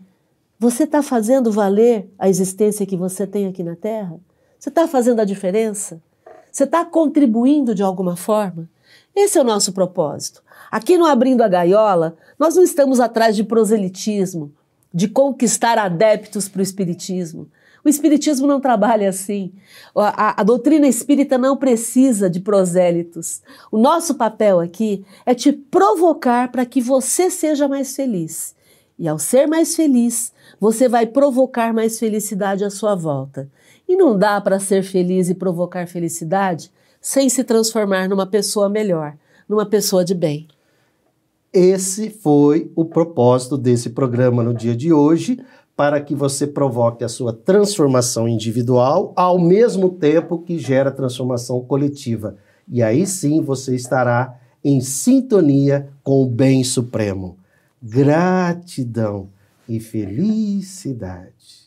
você 0.61 0.85
está 0.85 1.03
fazendo 1.03 1.51
valer 1.51 2.13
a 2.19 2.29
existência 2.29 2.85
que 2.85 2.95
você 2.95 3.27
tem 3.27 3.47
aqui 3.47 3.63
na 3.63 3.75
Terra? 3.75 4.21
Você 4.59 4.69
está 4.69 4.87
fazendo 4.87 5.21
a 5.21 5.25
diferença? 5.25 6.03
Você 6.53 6.65
está 6.65 6.85
contribuindo 6.85 7.75
de 7.75 7.83
alguma 7.83 8.15
forma? 8.15 8.69
Esse 9.17 9.39
é 9.39 9.41
o 9.41 9.45
nosso 9.45 9.73
propósito. 9.73 10.43
Aqui 10.71 10.99
no 10.99 11.07
Abrindo 11.07 11.41
a 11.41 11.49
Gaiola, 11.49 12.15
nós 12.39 12.57
não 12.57 12.63
estamos 12.63 13.01
atrás 13.01 13.35
de 13.35 13.43
proselitismo, 13.43 14.53
de 14.93 15.09
conquistar 15.09 15.79
adeptos 15.79 16.47
para 16.47 16.59
o 16.59 16.63
Espiritismo. 16.63 17.49
O 17.83 17.89
Espiritismo 17.89 18.47
não 18.47 18.61
trabalha 18.61 19.09
assim. 19.09 19.55
A, 19.97 20.29
a, 20.29 20.41
a, 20.43 20.45
doutrina 20.45 20.87
espírita 20.87 21.39
não 21.39 21.57
precisa 21.57 22.29
de 22.29 22.39
prosélitos. 22.39 23.41
O 23.73 23.79
nosso 23.79 24.15
papel 24.15 24.61
aqui 24.61 25.07
é 25.25 25.35
te 25.35 25.53
provocar 25.53 26.53
para 26.53 26.67
que 26.67 26.83
você 26.83 27.31
seja 27.31 27.67
mais 27.67 27.97
feliz. 27.97 28.55
E 29.01 29.09
ao 29.09 29.19
ser 29.19 29.47
mais 29.47 29.75
feliz, 29.75 30.31
você 30.61 30.87
vai 30.87 31.07
provocar 31.07 31.73
mais 31.73 31.99
felicidade 31.99 32.63
à 32.63 32.69
sua 32.69 32.95
volta. 32.95 33.49
E 33.89 33.97
não 33.97 34.15
dá 34.15 34.39
para 34.43 34.61
ser 34.61 34.83
feliz 34.83 35.31
e 35.31 35.35
provocar 35.35 35.89
felicidade 35.89 36.71
sem 37.01 37.31
se 37.31 37.43
transformar 37.43 38.11
numa 38.11 38.27
pessoa 38.27 38.69
melhor, 38.69 39.17
numa 39.49 39.65
pessoa 39.65 40.05
de 40.05 40.15
bem. 40.15 40.47
Esse 41.51 42.11
foi 42.11 42.71
o 42.77 42.85
propósito 42.85 43.57
desse 43.57 43.89
programa 43.89 44.43
no 44.43 44.53
dia 44.53 44.77
de 44.77 44.93
hoje, 44.93 45.41
para 45.75 45.99
que 45.99 46.15
você 46.15 46.47
provoque 46.47 47.03
a 47.03 47.09
sua 47.09 47.33
transformação 47.33 48.29
individual 48.29 49.15
ao 49.17 49.39
mesmo 49.39 49.89
tempo 49.89 50.41
que 50.41 50.59
gera 50.59 50.91
transformação 50.91 51.59
coletiva. 51.63 52.37
E 52.69 52.83
aí 52.83 53.07
sim 53.07 53.41
você 53.41 53.75
estará 53.75 54.39
em 54.63 54.83
sintonia 54.83 55.89
com 56.05 56.23
o 56.23 56.27
bem 56.27 56.63
supremo. 56.63 57.40
Gratidão 57.83 59.31
e 59.69 59.81
felicidade. 59.81 61.67